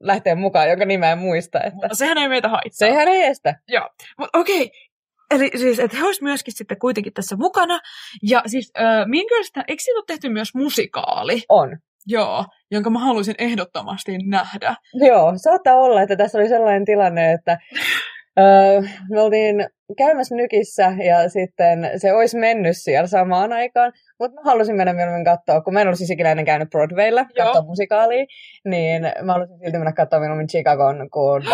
lähtee 0.00 0.34
mukaan, 0.34 0.68
jonka 0.68 0.84
nimeä 0.84 1.12
en 1.12 1.18
muista. 1.18 1.58
Että... 1.58 1.74
Mutta 1.74 1.94
sehän 1.94 2.18
ei 2.18 2.28
meitä 2.28 2.48
haittaa. 2.48 2.70
Sehän 2.88 3.08
ei 3.08 3.22
estä. 3.22 3.54
Joo, 3.68 3.88
mutta 4.18 4.38
okei. 4.38 4.62
Okay. 4.62 4.78
Eli 5.30 5.50
siis, 5.56 5.78
että 5.78 5.96
he 5.96 6.04
olisivat 6.04 6.28
myöskin 6.28 6.54
sitten 6.56 6.78
kuitenkin 6.78 7.12
tässä 7.12 7.36
mukana. 7.36 7.78
Ja 8.22 8.42
siis, 8.46 8.70
äh, 8.78 8.84
Mean 8.84 9.26
Girlsista, 9.28 9.64
eikö 9.68 9.82
siitä 9.82 9.98
ole 9.98 10.04
tehty 10.06 10.28
myös 10.28 10.54
musikaali? 10.54 11.42
On. 11.48 11.76
Joo, 12.06 12.44
jonka 12.70 12.90
mä 12.90 12.98
haluaisin 12.98 13.34
ehdottomasti 13.38 14.18
nähdä. 14.18 14.76
Joo, 14.94 15.32
saattaa 15.36 15.74
olla, 15.74 16.02
että 16.02 16.16
tässä 16.16 16.38
oli 16.38 16.48
sellainen 16.48 16.84
tilanne, 16.84 17.32
että 17.32 17.58
Öö, 18.40 18.80
me 19.10 19.20
oltiin 19.20 19.66
käymässä 19.98 20.34
nykissä 20.34 20.94
ja 21.04 21.28
sitten 21.28 21.90
se 21.96 22.12
olisi 22.12 22.38
mennyt 22.38 22.76
siellä 22.76 23.06
samaan 23.06 23.52
aikaan, 23.52 23.92
mutta 24.18 24.34
mä 24.34 24.50
halusin 24.50 24.76
mennä 24.76 24.92
mieluummin 24.92 25.24
katsoa, 25.24 25.60
kun 25.60 25.74
mä 25.74 25.80
en 25.80 25.88
olisi 25.88 26.12
ikinä 26.12 26.30
ennen 26.30 26.46
käynyt 26.46 26.70
Broadwaylla 26.70 27.24
katsoa 27.36 27.62
musikaalia, 27.62 28.24
niin 28.64 29.02
mä 29.22 29.32
halusin 29.32 29.58
silti 29.58 29.78
mennä 29.78 29.92
katsoa 29.92 30.20
mieluummin 30.20 30.48
Chicagon 30.48 31.10
kuin 31.12 31.42
uh, 31.42 31.48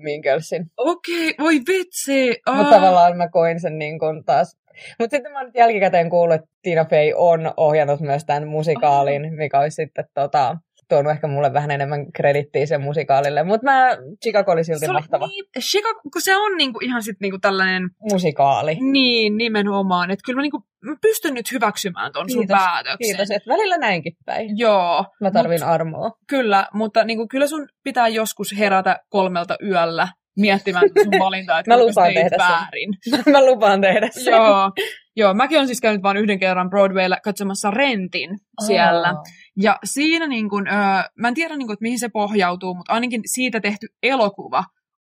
Mean 0.04 0.20
Girlsin. 0.22 0.66
Okei, 0.76 1.30
okay, 1.30 1.44
voi 1.44 1.60
vitsi! 1.68 2.40
Oh. 2.48 2.56
Mutta 2.56 2.74
tavallaan 2.74 3.16
mä 3.16 3.28
koin 3.28 3.60
sen 3.60 3.78
niin 3.78 3.98
kuin 3.98 4.24
taas 4.24 4.58
mutta 4.98 5.16
sitten 5.16 5.32
mä 5.32 5.38
oon 5.38 5.46
nyt 5.46 5.54
jälkikäteen 5.54 6.10
kuullut, 6.10 6.34
että 6.34 6.48
Tina 6.62 6.84
Fey 6.84 7.12
on 7.16 7.52
ohjannut 7.56 8.00
myös 8.00 8.24
tämän 8.24 8.48
musikaalin, 8.48 9.34
mikä 9.34 9.60
olisi 9.60 9.74
sitten 9.74 10.04
tota, 10.14 10.56
tuonut 10.88 11.12
ehkä 11.12 11.26
mulle 11.26 11.52
vähän 11.52 11.70
enemmän 11.70 12.12
kredittiä 12.12 12.66
sen 12.66 12.80
musikaalille. 12.80 13.42
Mutta 13.42 13.64
mä, 13.64 13.96
Chicago 14.22 14.52
oli 14.52 14.64
silti 14.64 14.86
se 14.86 14.92
mahtava. 14.92 15.26
Niin, 15.26 15.44
Chicago, 15.60 16.00
kun 16.12 16.22
se 16.22 16.36
on 16.36 16.56
niinku 16.56 16.78
ihan 16.82 17.02
sit 17.02 17.16
niinku 17.20 17.38
tällainen... 17.38 17.82
Musikaali. 18.10 18.76
Niin, 18.80 19.36
nimenomaan. 19.36 20.10
Että 20.10 20.22
kyllä 20.26 20.36
mä, 20.36 20.42
niinku, 20.42 20.62
mä 20.84 20.96
pystyn 21.02 21.34
nyt 21.34 21.52
hyväksymään 21.52 22.12
ton 22.12 22.30
sun 22.30 22.46
päätöksen. 22.48 22.96
Kiitos, 22.98 23.30
että 23.30 23.50
välillä 23.50 23.78
näinkin 23.78 24.12
päin. 24.26 24.58
Joo. 24.58 25.04
Mä 25.20 25.30
tarvin 25.30 25.60
mut, 25.60 25.68
armoa. 25.68 26.10
Kyllä, 26.28 26.66
mutta 26.74 27.04
niinku, 27.04 27.28
kyllä 27.28 27.46
sun 27.46 27.68
pitää 27.84 28.08
joskus 28.08 28.54
herätä 28.58 28.98
kolmelta 29.08 29.56
yöllä 29.64 30.08
miettimään 30.38 30.84
sun 31.02 31.18
valintaa, 31.18 31.58
että 31.58 31.74
mä 31.74 31.78
lupaan 31.78 32.14
tehdä 32.14 32.36
väärin. 32.38 32.94
Sen. 33.10 33.22
mä 33.32 33.46
lupaan 33.46 33.80
tehdä 33.80 34.08
sen. 34.12 34.32
Joo. 34.32 34.72
Joo, 35.18 35.34
mäkin 35.34 35.58
olen 35.58 35.66
siis 35.66 35.80
käynyt 35.80 36.02
vain 36.02 36.16
yhden 36.16 36.38
kerran 36.38 36.70
Broadwaylla 36.70 37.16
katsomassa 37.24 37.70
Rentin 37.70 38.38
siellä. 38.66 39.10
Oh. 39.10 39.22
Ja 39.56 39.78
siinä 39.84 40.26
niin 40.26 40.50
kun, 40.50 40.68
öö, 40.68 40.74
mä 41.18 41.28
en 41.28 41.34
tiedä 41.34 41.56
niin 41.56 41.66
kun, 41.66 41.72
että 41.72 41.82
mihin 41.82 41.98
se 41.98 42.08
pohjautuu, 42.08 42.74
mutta 42.74 42.92
ainakin 42.92 43.20
siitä 43.26 43.60
tehty 43.60 43.86
elokuva 44.02 44.64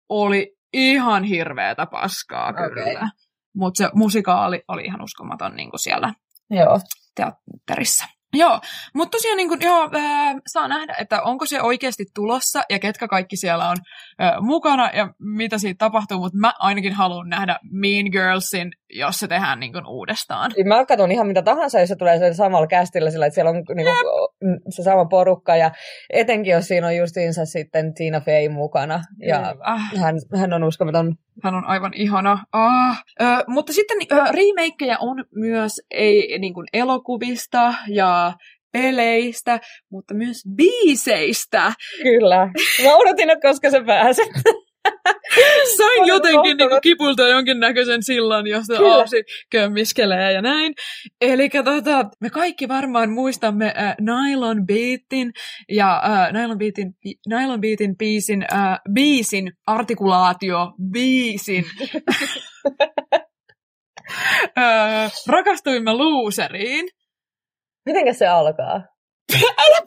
oli 0.10 0.56
ihan 0.74 1.24
hirveätä 1.24 1.86
paskaa 1.86 2.50
okay. 2.50 2.70
kyllä. 2.70 3.10
Mutta 3.56 3.78
se 3.78 3.90
musikaali 3.94 4.64
oli 4.68 4.86
ihan 4.86 5.02
uskomaton 5.02 5.56
niin 5.56 5.70
siellä 5.76 6.14
Joo. 6.50 6.80
teatterissa. 7.16 8.06
Joo, 8.34 8.60
mutta 8.96 9.18
tosiaan 9.18 9.38
niin 9.38 9.50
kun, 9.50 9.62
joo, 9.62 9.90
äh, 9.96 10.36
saa 10.48 10.68
nähdä, 10.68 10.96
että 11.00 11.22
onko 11.22 11.46
se 11.46 11.62
oikeasti 11.62 12.06
tulossa 12.16 12.62
ja 12.70 12.80
ketkä 12.80 13.08
kaikki 13.08 13.38
siellä 13.38 13.70
on 13.70 13.78
äh, 14.22 14.42
mukana 14.42 14.90
ja 14.94 15.14
mitä 15.20 15.58
siitä 15.58 15.78
tapahtuu, 15.78 16.20
mutta 16.20 16.38
mä 16.38 16.54
ainakin 16.60 16.94
haluan 16.94 17.30
nähdä 17.30 17.60
Mean 17.72 18.06
Girlsin, 18.12 18.72
jos 18.94 19.20
se 19.20 19.28
tehdään 19.28 19.60
niin 19.60 19.74
kun, 19.74 19.88
uudestaan. 19.88 20.52
Niin 20.58 20.68
mä 20.68 20.86
katson 20.86 21.12
ihan 21.12 21.28
mitä 21.28 21.42
tahansa, 21.42 21.80
jos 21.80 21.90
se 21.90 21.96
tulee 21.96 22.34
samalla 22.34 22.68
kästillä, 22.68 23.12
sillä 23.12 23.26
että 23.26 23.36
siellä 23.36 23.50
on 23.50 23.56
niin 23.56 23.66
kun, 23.66 24.58
se 24.70 24.84
sama 24.84 25.06
porukka 25.06 25.56
ja 25.56 25.72
etenkin 26.10 26.52
jos 26.52 26.68
siinä 26.68 26.88
on 26.88 26.96
justiinsa 26.96 27.46
sitten 27.46 27.94
Tina 27.94 28.22
Fey 28.22 28.50
mukana 28.50 29.02
ja 29.28 29.40
mm, 29.40 29.74
äh. 29.74 29.92
hän, 30.02 30.16
hän 30.36 30.54
on 30.54 30.64
uskomaton 30.64 31.16
hän 31.44 31.56
on 31.56 31.66
aivan 31.66 31.92
ihana. 31.96 32.40
Ah. 32.52 33.04
Ö, 33.22 33.26
mutta 33.48 33.74
sitten 33.74 33.98
ö, 34.12 34.16
remakeja 34.16 34.98
on 35.00 35.26
myös 35.36 35.82
ei 35.92 36.40
niin 36.40 36.54
kuin 36.54 36.68
elokuvista 36.74 37.74
ja 37.88 38.34
peleistä, 38.72 39.60
mutta 39.92 40.14
myös 40.14 40.44
biiseistä. 40.56 41.74
Kyllä. 42.04 42.48
Mä 42.84 42.96
odotin, 42.96 43.30
että 43.30 43.48
koska 43.48 43.70
se 43.70 43.84
pääset. 43.86 44.30
Sain 45.78 46.08
jotenkin 46.08 46.58
niin 46.58 46.70
kuin, 46.70 46.82
kipulta 46.82 47.28
jonkinnäköisen 47.28 48.04
sillan, 48.04 48.48
josta 48.48 48.74
Aasi 48.80 49.24
kömmiskelee 49.52 50.32
ja 50.32 50.42
näin. 50.42 50.74
Eli 51.22 51.50
tota, 51.50 52.06
me 52.22 52.30
kaikki 52.30 52.68
varmaan 52.68 53.12
muistamme 53.12 53.74
äh, 53.78 53.96
Nylon 54.00 54.66
Beatin 54.66 55.32
ja 55.70 56.02
äh, 56.06 56.34
Nylon, 56.34 56.58
Beatin, 56.58 56.94
Nylon 57.28 57.62
Beatin 57.62 57.98
biisin, 57.98 58.46
äh, 58.54 58.80
biisin 58.94 59.52
artikulaatio, 59.68 60.74
biisin. 60.92 61.66
äh, 64.58 65.12
rakastuimme 65.28 65.94
luuseriin. 65.94 66.90
Mitenkä 67.86 68.14
se 68.14 68.28
alkaa? 68.28 68.91
Älä 69.64 69.78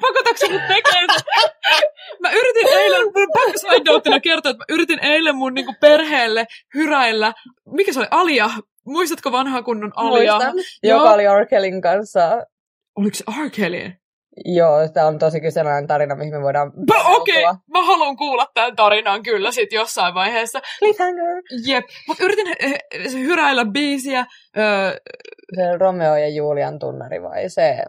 pakotatko 0.00 0.48
mut 0.50 0.62
tekemään 0.68 1.08
Mä 2.22 2.30
yritin 2.30 2.78
eilen, 2.78 3.04
mun 3.04 3.28
pakko 3.34 3.58
side 3.58 4.20
kertoa, 4.20 4.50
että 4.50 4.58
mä 4.58 4.74
yritin 4.74 4.98
eilen 5.04 5.36
mun 5.36 5.54
niinku 5.54 5.74
perheelle 5.80 6.46
hyräillä. 6.74 7.32
Mikä 7.66 7.92
se 7.92 7.98
oli? 7.98 8.08
Alia. 8.10 8.50
Muistatko 8.86 9.32
vanhaa 9.32 9.62
kunnon 9.62 9.92
Alia? 9.96 10.32
Muistan, 10.32 10.54
joka 10.82 11.10
oli 11.10 11.26
Arkelin 11.26 11.82
kanssa. 11.82 12.46
Oliko 12.96 13.14
se 13.14 13.24
Arkelin? 13.40 14.00
Joo, 14.44 14.88
tämä 14.94 15.06
on 15.06 15.18
tosi 15.18 15.40
kyseenalainen 15.40 15.86
tarina, 15.86 16.14
mihin 16.14 16.34
me 16.34 16.42
voidaan... 16.42 16.72
Okei, 17.04 17.44
okay, 17.44 17.56
mä 17.72 17.82
haluan 17.82 18.16
kuulla 18.16 18.46
tämän 18.54 18.76
tarinan 18.76 19.22
kyllä 19.22 19.52
sit 19.52 19.72
jossain 19.72 20.14
vaiheessa. 20.14 20.60
Cliffhanger! 20.78 21.42
Jep, 21.66 21.84
mutta 22.08 22.24
yritin 22.24 22.48
eh, 22.60 22.78
hyräillä 23.12 23.64
biisiä. 23.64 24.26
Öö... 24.56 24.96
Se 25.56 25.78
Romeo 25.78 26.16
ja 26.16 26.28
Julian 26.28 26.78
tunnari 26.78 27.22
vai 27.22 27.48
se 27.48 27.82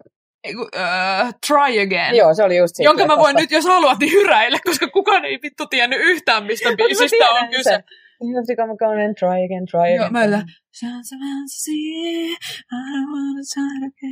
uh, 0.47 1.34
Try 1.47 1.82
Again. 1.82 2.15
Joo, 2.15 2.34
se 2.34 2.43
oli 2.43 2.58
just 2.58 2.75
siitä. 2.75 2.89
Jonka 2.89 3.06
mä 3.06 3.17
voin 3.17 3.36
nyt, 3.36 3.52
jos 3.52 3.65
haluat, 3.65 3.99
niin 3.99 4.12
hyräillä, 4.12 4.60
koska 4.65 4.88
kukaan 4.88 5.25
ei 5.25 5.39
vittu 5.43 5.65
tiennyt 5.65 5.99
yhtään, 6.02 6.45
mistä 6.45 6.69
biisistä 6.78 7.30
on 7.30 7.49
kyse. 7.49 7.80
You 8.21 8.36
have 8.36 8.45
to 8.47 8.56
come 8.56 8.73
again 8.73 9.06
and 9.06 9.15
try 9.15 9.39
again, 9.45 9.65
try 9.71 9.80
again. 9.80 9.95
Joo, 9.95 10.10
mä 10.10 10.25
yllä, 10.25 10.43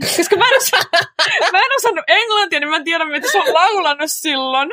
koska 0.17 0.35
mä 0.35 0.45
en, 0.49 0.57
osa, 0.57 0.77
mä 1.53 1.57
en 1.59 1.77
osannut 1.77 2.05
englantia, 2.07 2.59
niin 2.59 2.69
mä 2.69 2.75
en 2.75 2.83
tiedä, 2.83 3.05
mitä 3.05 3.31
se 3.31 3.37
on 3.37 3.53
laulanut 3.53 4.11
silloin. 4.11 4.69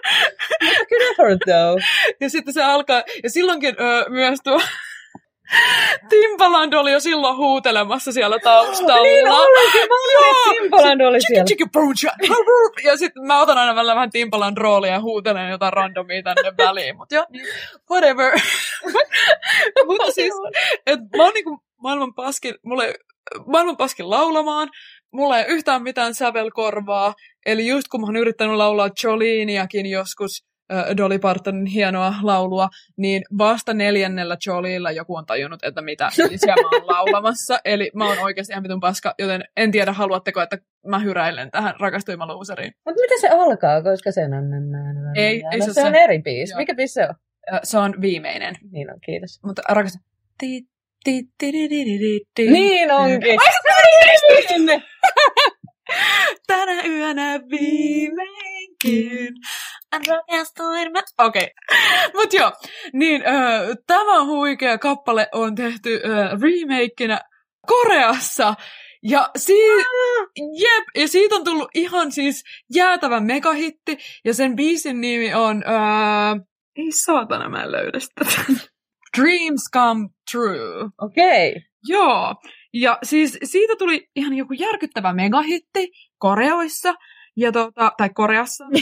Good 0.88 1.02
effort, 1.10 1.38
though. 1.44 1.82
Ja 2.20 2.30
sitten 2.30 2.54
se 2.54 2.62
alkaa, 2.62 3.02
ja 3.22 3.30
silloinkin 3.30 3.74
öö, 3.80 4.08
myös 4.08 4.38
tuo 4.44 4.60
Timbaland 6.10 6.72
oli 6.72 6.92
jo 6.92 7.00
silloin 7.00 7.36
huutelemassa 7.36 8.12
siellä 8.12 8.38
taustalla. 8.38 9.02
niin 9.02 9.28
olikin, 9.28 9.88
mä 9.88 9.94
olin, 9.94 10.58
Timbaland 10.60 11.00
oli 11.00 11.20
siellä. 11.20 11.44
ja 12.84 12.96
sitten 12.96 13.26
mä 13.26 13.40
otan 13.40 13.58
aina 13.58 13.74
välillä 13.74 13.94
vähän 13.94 14.10
Timbaland 14.10 14.56
roolia 14.58 14.92
ja 14.92 15.00
huutelen 15.00 15.50
jotain 15.50 15.72
randomia 15.72 16.22
tänne 16.22 16.52
väliin. 16.66 16.96
Mutta 16.96 17.14
joo, 17.14 17.26
whatever. 17.90 18.32
Mutta 19.86 20.12
siis, 20.12 20.34
että 20.86 21.16
mä 21.16 21.24
oon 21.24 21.34
niinku 21.34 21.58
maailman 21.82 22.14
paskin, 22.14 22.54
mulle 22.64 22.94
maailman 23.46 23.76
paskin 23.76 24.10
laulamaan, 24.10 24.68
mulla 25.12 25.38
ei 25.38 25.44
yhtään 25.48 25.82
mitään 25.82 26.14
sävelkorvaa, 26.14 27.14
eli 27.46 27.66
just 27.66 27.88
kun 27.88 28.00
mä 28.00 28.06
oon 28.06 28.16
yrittänyt 28.16 28.56
laulaa 28.56 28.90
Joliniakin 29.04 29.86
joskus, 29.86 30.44
Dolly 30.96 31.18
Partonin 31.18 31.66
hienoa 31.66 32.14
laulua, 32.22 32.68
niin 32.96 33.22
vasta 33.38 33.74
neljännellä 33.74 34.36
Jolilla 34.46 34.90
joku 34.90 35.16
on 35.16 35.26
tajunnut, 35.26 35.64
että 35.64 35.82
mitä 35.82 36.10
siellä 36.14 36.62
mä 36.62 36.68
oon 36.72 36.86
laulamassa. 36.86 37.58
Eli 37.64 37.90
mä 37.94 38.08
oon 38.08 38.18
oikeasti 38.18 38.52
ihan 38.52 38.62
vitun 38.62 38.80
paska, 38.80 39.14
joten 39.18 39.44
en 39.56 39.70
tiedä, 39.70 39.92
haluatteko, 39.92 40.42
että 40.42 40.58
mä 40.86 40.98
hyräilen 40.98 41.50
tähän 41.50 41.74
rakastuima 41.80 42.26
luuseriin. 42.26 42.72
Mutta 42.84 43.00
miten 43.00 43.20
se 43.20 43.28
alkaa, 43.28 43.82
koska 43.82 44.12
se 44.12 44.24
on... 44.24 44.32
Ei, 45.16 45.42
ei 45.52 45.58
no, 45.58 45.66
se, 45.66 45.72
se 45.72 45.84
on 45.84 45.94
eri 45.94 46.22
biisi. 46.22 46.56
Mikä 46.56 46.74
biisi 46.74 46.92
se 46.94 47.08
on? 47.08 47.14
Se 47.62 47.78
on 47.78 47.94
viimeinen. 48.00 48.54
Niin 48.72 48.90
on, 48.90 49.00
kiitos. 49.00 49.40
Mutta 49.44 49.62
rakas... 49.68 49.98
Niin 52.52 52.92
onkin. 52.92 53.38
Tänä 56.46 56.82
yönä 56.84 57.40
rakastuin 60.08 60.92
mä. 60.92 61.02
Okei. 61.18 61.42
Okay. 61.42 62.12
Mut 62.14 62.32
joo, 62.32 62.52
niin 62.92 63.26
äh, 63.26 63.60
tämä 63.86 64.24
huikea 64.24 64.78
kappale 64.78 65.28
on 65.32 65.54
tehty 65.54 66.00
äh, 66.04 66.40
remakeinä 66.40 67.20
Koreassa. 67.66 68.54
Ja, 69.02 69.30
si- 69.36 69.52
jep, 70.60 70.84
ja 70.94 71.08
siitä 71.08 71.34
on 71.34 71.44
tullut 71.44 71.68
ihan 71.74 72.12
siis 72.12 72.42
jäätävä 72.74 73.20
megahitti. 73.20 73.98
Ja 74.24 74.34
sen 74.34 74.56
biisin 74.56 75.00
nimi 75.00 75.34
on... 75.34 75.64
Äh, 75.66 76.40
ei 76.76 76.92
saatana, 76.92 77.48
mä 77.48 77.62
en 77.62 77.72
löydä 77.72 78.00
sitä. 78.00 78.24
Dreams 79.18 79.62
Come 79.74 80.08
True. 80.32 80.90
Okei. 81.00 81.50
Okay. 81.50 81.62
Joo, 81.88 82.34
ja 82.74 82.98
siis 83.02 83.38
siitä 83.44 83.76
tuli 83.78 84.08
ihan 84.16 84.34
joku 84.34 84.52
järkyttävä 84.52 85.12
megahitti 85.12 85.92
Koreoissa, 86.18 86.94
ja 87.36 87.52
tota, 87.52 87.92
tai 87.96 88.10
Koreassa. 88.10 88.64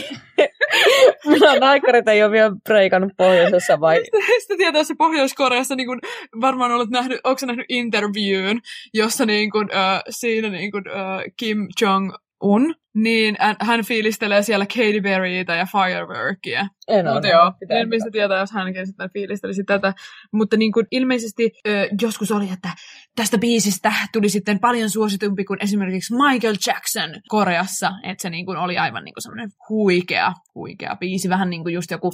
Minä 1.25 1.59
naikkarit 1.59 2.07
ei 2.07 2.23
ole 2.23 2.31
vielä 2.31 2.55
breikannut 2.63 3.11
pohjoisessa 3.17 3.79
vai? 3.79 4.03
Sitten 4.39 4.57
tietää 4.57 4.83
se 4.83 4.95
Pohjois-Koreassa 4.97 5.75
niin 5.75 5.87
kun, 5.87 5.99
varmaan 6.41 6.71
olet 6.71 6.89
nähnyt, 6.89 7.19
onko 7.23 7.45
nähnyt 7.45 7.65
interviewn, 7.69 8.59
jossa 8.93 9.25
niin 9.25 9.51
kun, 9.51 9.69
äh, 9.75 10.01
siinä 10.09 10.49
niin 10.49 10.71
kun, 10.71 10.83
äh, 10.87 11.23
Kim 11.37 11.57
Jong-un 11.81 12.75
niin 12.95 13.35
hän 13.59 13.85
fiilistelee 13.85 14.41
siellä 14.41 14.65
Katy 14.65 15.01
Perryitä 15.01 15.55
ja 15.55 15.65
Fireworkia. 15.65 16.67
En 16.87 17.05
Mutta 17.13 17.27
joo, 17.27 17.53
en 17.69 17.89
mistä 17.89 18.09
tietää, 18.11 18.39
jos 18.39 18.51
hänkin 18.51 18.87
sitten 18.87 19.09
fiilistelisi 19.13 19.63
tätä. 19.63 19.93
Mutta 20.33 20.57
niin 20.57 20.71
kuin 20.71 20.87
ilmeisesti 20.91 21.51
ö, 21.67 21.87
joskus 22.01 22.31
oli, 22.31 22.49
että 22.53 22.69
tästä 23.15 23.37
biisistä 23.37 23.91
tuli 24.13 24.29
sitten 24.29 24.59
paljon 24.59 24.89
suositumpi 24.89 25.45
kuin 25.45 25.63
esimerkiksi 25.63 26.13
Michael 26.13 26.55
Jackson 26.67 27.09
Koreassa. 27.27 27.91
Että 28.03 28.21
se 28.21 28.29
niin 28.29 28.45
kuin 28.45 28.57
oli 28.57 28.77
aivan 28.77 29.03
niin 29.03 29.13
kuin 29.13 29.23
semmoinen 29.23 29.49
huikea, 29.69 30.33
huikea 30.55 30.95
biisi. 30.99 31.29
Vähän 31.29 31.49
niin 31.49 31.63
kuin 31.63 31.73
just 31.73 31.91
joku 31.91 32.11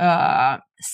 ö, 0.00 0.04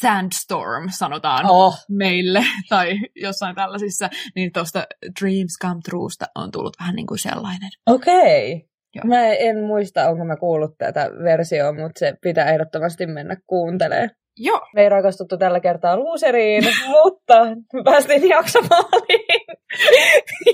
Sandstorm 0.01 0.89
sanotaan 0.91 1.47
oh. 1.49 1.75
meille 1.89 2.45
tai 2.69 3.01
jossain 3.17 3.55
tällaisissa. 3.55 4.11
Niin 4.35 4.53
tuosta 4.53 4.87
Dreams 5.21 5.57
Come 5.63 5.81
Truesta 5.85 6.27
on 6.35 6.51
tullut 6.51 6.77
vähän 6.81 6.95
niin 6.95 7.07
kuin 7.07 7.19
sellainen. 7.19 7.71
Okei. 7.87 8.53
Okay. 8.53 8.69
Joo. 8.95 9.05
Mä 9.05 9.27
en 9.27 9.63
muista, 9.65 10.09
onko 10.09 10.25
mä 10.25 10.37
kuullut 10.37 10.75
tätä 10.79 11.11
versioa, 11.25 11.73
mutta 11.73 11.99
se 11.99 12.15
pitää 12.23 12.51
ehdottomasti 12.51 13.07
mennä 13.07 13.37
kuuntelemaan. 13.47 14.11
Joo. 14.39 14.61
Me 14.75 14.83
ei 14.83 14.89
rakastuttu 14.89 15.37
tällä 15.39 15.61
kertaa 15.61 15.97
luuseriin, 15.97 16.65
mutta 16.95 17.47
päästiin 17.85 18.29
jaksomaaliin 18.29 19.47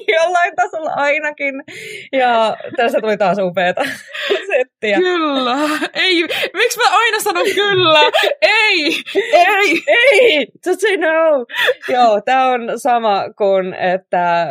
jollain 0.16 0.56
tasolla 0.56 0.90
ainakin. 0.94 1.54
Ja 2.12 2.56
tässä 2.76 3.00
tuli 3.00 3.16
taas 3.16 3.38
upeeta 3.38 3.82
settiä. 4.50 4.96
Kyllä. 4.96 5.56
Ei, 5.94 6.22
miksi 6.54 6.78
mä 6.78 6.98
aina 6.98 7.20
sanon 7.20 7.46
kyllä? 7.54 8.00
ei, 8.42 9.02
ei, 9.32 9.82
ei, 9.86 10.46
just 10.66 10.80
say 10.80 10.96
no. 10.96 11.46
Joo, 11.88 12.20
tää 12.20 12.46
on 12.46 12.60
sama 12.76 13.24
kuin, 13.38 13.74
että 13.74 14.46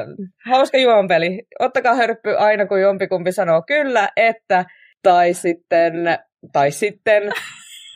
hauska 0.50 0.78
juonpeli. 0.78 1.42
Ottakaa 1.60 1.96
hörppy 1.96 2.36
aina, 2.38 2.66
kun 2.66 2.82
jompikumpi 2.82 3.32
sanoo 3.32 3.64
kyllä, 3.68 4.10
että, 4.16 4.66
tai 5.04 5.34
sitten, 5.34 5.94
tai 6.54 6.72
sitten, 6.72 7.24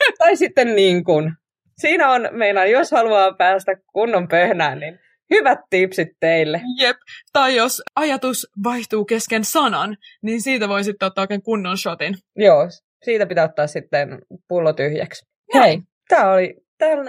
tai 0.19 0.35
sitten 0.35 0.75
niin 0.75 1.03
kuin. 1.03 1.33
Siinä 1.77 2.09
on, 2.11 2.29
meidän, 2.31 2.71
jos 2.71 2.91
haluaa 2.91 3.33
päästä 3.33 3.71
kunnon 3.93 4.27
pöhnään, 4.27 4.79
niin 4.79 4.99
hyvät 5.29 5.59
tipsit 5.69 6.07
teille. 6.19 6.61
Jep. 6.79 6.97
Tai 7.33 7.55
jos 7.55 7.81
ajatus 7.95 8.47
vaihtuu 8.63 9.05
kesken 9.05 9.43
sanan, 9.43 9.97
niin 10.21 10.41
siitä 10.41 10.69
voi 10.69 10.83
sitten 10.83 11.05
ottaa 11.05 11.21
oikein 11.21 11.41
kunnon 11.41 11.77
shotin. 11.77 12.15
Joo, 12.35 12.67
siitä 13.03 13.25
pitää 13.25 13.45
ottaa 13.45 13.67
sitten 13.67 14.19
pullo 14.47 14.73
tyhjäksi. 14.73 15.25
Hei, 15.53 15.79
tämä 16.09 16.31
oli 16.31 16.55
tämän 16.77 17.07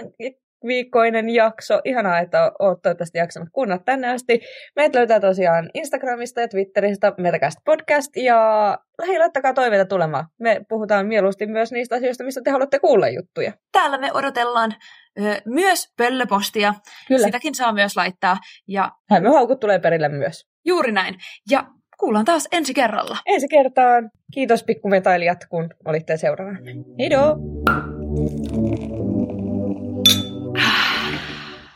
viikkoinen 0.67 1.29
jakso. 1.29 1.81
Ihanaa, 1.85 2.19
että 2.19 2.51
olet 2.59 2.81
toivottavasti 2.81 3.17
jaksanut 3.17 3.49
kuunnella 3.51 3.83
tänne 3.85 4.09
asti. 4.09 4.39
Meitä 4.75 4.97
löytää 4.97 5.19
tosiaan 5.19 5.69
Instagramista 5.73 6.41
ja 6.41 6.47
Twitteristä 6.47 7.13
Metacast 7.17 7.57
Podcast 7.65 8.15
ja 8.15 8.77
hei, 9.07 9.19
laittakaa 9.19 9.53
toiveita 9.53 9.85
tulemaan. 9.85 10.25
Me 10.39 10.61
puhutaan 10.69 11.05
mieluusti 11.05 11.47
myös 11.47 11.71
niistä 11.71 11.95
asioista, 11.95 12.23
mistä 12.23 12.41
te 12.43 12.51
haluatte 12.51 12.79
kuulla 12.79 13.09
juttuja. 13.09 13.53
Täällä 13.71 13.97
me 13.97 14.13
odotellaan 14.13 14.75
ö, 15.19 15.41
myös 15.45 15.93
pöllöpostia. 15.97 16.73
Kyllä. 17.07 17.25
Sitäkin 17.25 17.55
saa 17.55 17.73
myös 17.73 17.95
laittaa. 17.95 18.37
Ja... 18.67 18.91
Hämöhaukut 19.09 19.59
tulee 19.59 19.79
perille 19.79 20.09
myös. 20.09 20.45
Juuri 20.65 20.91
näin. 20.91 21.15
Ja 21.51 21.63
kuullaan 21.99 22.25
taas 22.25 22.47
ensi 22.51 22.73
kerralla. 22.73 23.17
Ensi 23.25 23.47
kertaan. 23.47 24.09
Kiitos 24.33 24.63
pikkumetailijat, 24.63 25.45
kun 25.49 25.69
olitte 25.85 26.17
seuraavana. 26.17 26.59
Heido! 26.99 27.37